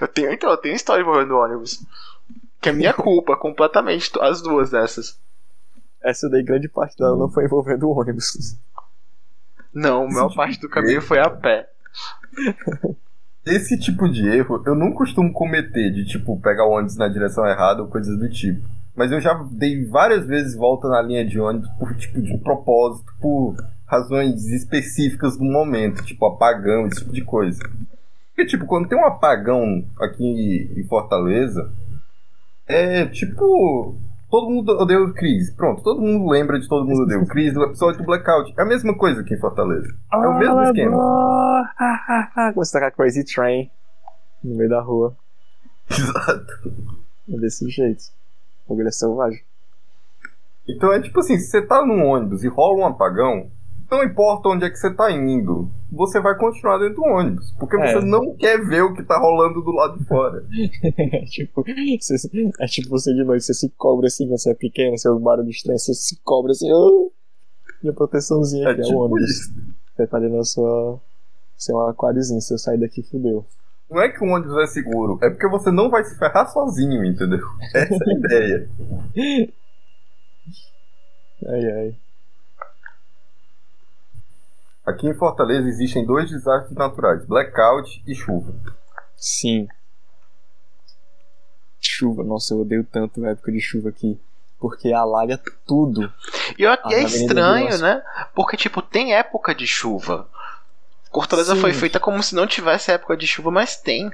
[0.00, 1.84] Eu tenho, então, eu tenho história envolvendo ônibus.
[2.60, 5.18] Que é minha culpa, completamente, as duas dessas.
[6.02, 8.58] Essa daí, grande parte dela não foi envolvendo o ônibus.
[9.72, 11.68] Não, a maior parte do caminho foi a pé.
[13.44, 17.46] Esse tipo de erro eu não costumo cometer, de tipo, pegar o ônibus na direção
[17.46, 18.68] errada ou coisas do tipo.
[18.94, 23.10] Mas eu já dei várias vezes volta na linha de ônibus por tipo de propósito,
[23.20, 27.62] por razões específicas do momento, tipo apagão, esse tipo de coisa.
[28.28, 31.70] Porque, tipo, quando tem um apagão aqui em Fortaleza,
[32.66, 33.96] é tipo.
[34.32, 35.50] Todo mundo odeia o Cris.
[35.54, 38.54] Pronto, todo mundo lembra de todo mundo odeia o Cris do episódio do Blackout.
[38.58, 39.94] É a mesma coisa aqui em Fortaleza.
[40.10, 40.96] É o mesmo esquema.
[42.54, 43.70] Começa a tocar Crazy Train
[44.42, 45.14] no meio da rua.
[45.90, 46.46] Exato.
[47.28, 48.04] É desse jeito.
[48.64, 49.42] O bagulho é selvagem.
[50.66, 53.50] Então é tipo assim, se você tá num ônibus e rola um apagão,
[53.92, 57.52] não importa onde é que você tá indo, você vai continuar dentro do ônibus.
[57.58, 57.92] Porque É.
[57.92, 60.44] você não quer ver o que tá rolando do lado de fora.
[60.98, 61.62] É tipo,
[62.00, 62.16] você,
[62.60, 65.78] é tipo você de noite, você se cobra assim você é pequeno, seu barulho estranho,
[65.78, 67.10] você se cobra assim, oh!
[67.84, 69.22] e a proteçãozinha É aqui é o tipo ônibus.
[69.30, 69.52] isso.
[69.96, 70.98] Você tá ali na sua.
[71.56, 73.44] Seu aquáriozinho, se eu sair daqui, fudeu.
[73.90, 77.04] Não é que o ônibus é seguro, é porque você não vai se ferrar sozinho,
[77.04, 77.40] entendeu?
[77.74, 78.68] Essa é a ideia.
[81.46, 81.94] Ai ai.
[84.84, 88.54] Aqui em Fortaleza existem dois desastres naturais: blackout e chuva.
[89.16, 89.68] Sim.
[91.80, 94.18] Chuva, nossa, eu odeio tanto a época de chuva aqui.
[94.58, 96.12] Porque alaga tudo.
[96.56, 98.02] E eu- e é estranho, né?
[98.34, 100.28] Porque, tipo, tem época de chuva.
[101.12, 101.60] Fortaleza Sim.
[101.60, 104.10] foi feita como se não tivesse época de chuva, mas tem.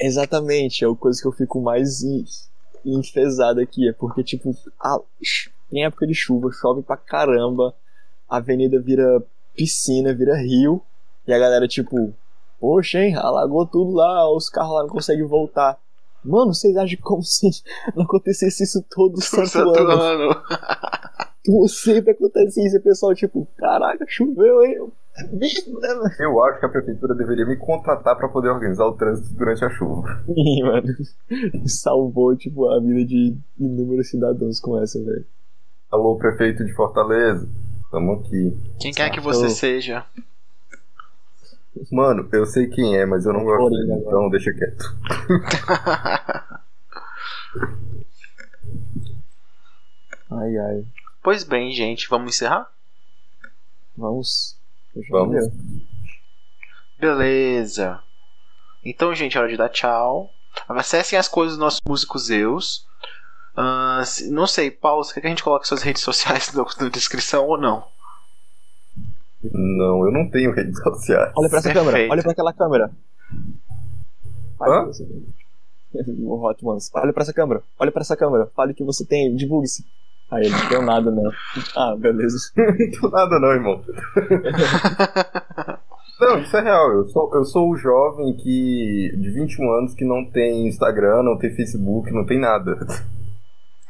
[0.00, 2.24] Exatamente, é a coisa que eu fico mais en-
[2.84, 3.88] enfesado aqui.
[3.88, 4.98] É porque, tipo, a-
[5.70, 7.74] tem época de chuva, chove pra caramba,
[8.28, 9.22] a avenida vira
[9.56, 10.82] piscina, vira rio,
[11.26, 12.12] e a galera, tipo,
[12.60, 15.78] poxa, hein, alagou tudo lá, os carros lá não conseguem voltar.
[16.24, 17.48] Mano, vocês agem como se
[17.94, 19.90] não acontecesse isso todo santo Santo ano.
[19.90, 20.42] ano.
[21.68, 24.78] Sempre acontece isso, e o pessoal, tipo, caraca, choveu, hein?
[26.18, 29.70] Eu acho que a prefeitura deveria me contratar pra poder organizar o trânsito durante a
[29.70, 30.24] chuva.
[30.28, 30.88] Ih, mano.
[31.66, 35.24] Salvou, tipo, a vida de inúmeros cidadãos com essa, velho.
[35.90, 37.46] Alô, prefeito de Fortaleza.
[37.94, 38.58] Tamo aqui.
[38.80, 39.50] Quem quer que você Ô.
[39.50, 40.04] seja?
[41.92, 44.84] Mano, eu sei quem é, mas eu não gosto dele, então deixa quieto.
[50.28, 50.84] Ai, ai.
[51.22, 52.68] pois bem, gente, vamos encerrar?
[53.96, 54.58] Vamos.
[55.08, 55.36] Vamos.
[55.36, 55.52] deu.
[56.98, 58.02] Beleza.
[58.84, 60.28] Então, gente, é hora de dar tchau.
[60.68, 62.88] Acessem as coisas dos nossos músicos Zeus.
[63.56, 66.64] Ah, se- não sei, Paulo, você quer que a gente coloque suas redes sociais na
[66.80, 67.84] na descrição ou não?
[69.52, 71.32] Não, eu não tenho redes sociais.
[71.36, 71.86] Olha pra essa Perfeito.
[71.92, 72.90] câmera, olha pra aquela câmera.
[74.58, 74.84] Fale Hã?
[74.86, 75.24] você tem.
[76.26, 76.90] O Hot Ones.
[76.94, 78.50] Olha pra essa câmera, olha pra essa câmera.
[78.56, 79.84] Fale que você tem, divulgue-se.
[80.30, 81.22] Aí ele não deu nada, né?
[81.76, 82.36] Ah, beleza.
[82.56, 83.84] Não tô nada não, irmão.
[86.20, 86.90] Não, isso é real.
[86.92, 91.36] Eu sou, eu sou o jovem que de 21 anos que não tem Instagram, não
[91.38, 92.78] tem Facebook, não tem nada.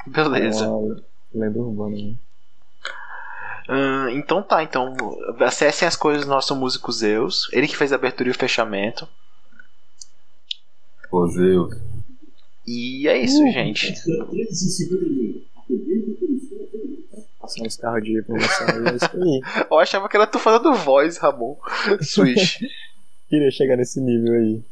[0.06, 0.68] Beleza.
[0.68, 1.02] Uma
[1.32, 2.14] lenda urbana, né?
[4.12, 4.94] Então tá, então
[5.40, 7.48] acessem as coisas do nosso músico Zeus.
[7.52, 9.08] Ele que fez a abertura e o fechamento.
[11.10, 11.74] Pô, Zeus.
[12.66, 13.94] E é isso, gente.
[17.40, 19.42] Passando os carros de promoção aí, é isso aí.
[19.70, 21.56] Eu achava que era tu falando voz, Ramon.
[22.00, 22.60] Switch.
[23.34, 24.62] Queria chegar nesse nível aí.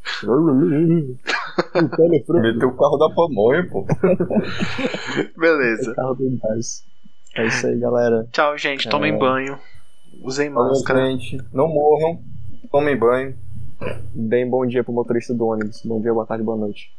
[2.41, 3.85] Meteu o carro da pamonha, pô.
[5.37, 5.93] Beleza.
[5.93, 6.85] carro do gás.
[7.35, 8.25] É isso aí, galera.
[8.31, 8.87] Tchau, gente.
[8.87, 9.17] Tomem É.
[9.17, 9.59] banho.
[10.21, 11.07] Usem máscara.
[11.11, 11.37] gente.
[11.51, 12.21] Não morram.
[12.71, 13.35] Tomem banho.
[14.15, 15.81] Deem bom dia pro motorista do ônibus.
[15.83, 16.89] Bom dia, boa tarde, boa noite.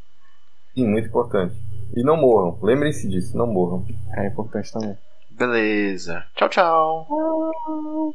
[0.75, 1.55] Sim, muito importante.
[1.97, 2.59] E não morram.
[2.63, 3.87] Lembrem-se disso, não morram.
[4.19, 4.99] É importante também.
[5.31, 6.27] Beleza.
[6.37, 8.15] Tchau, tchau.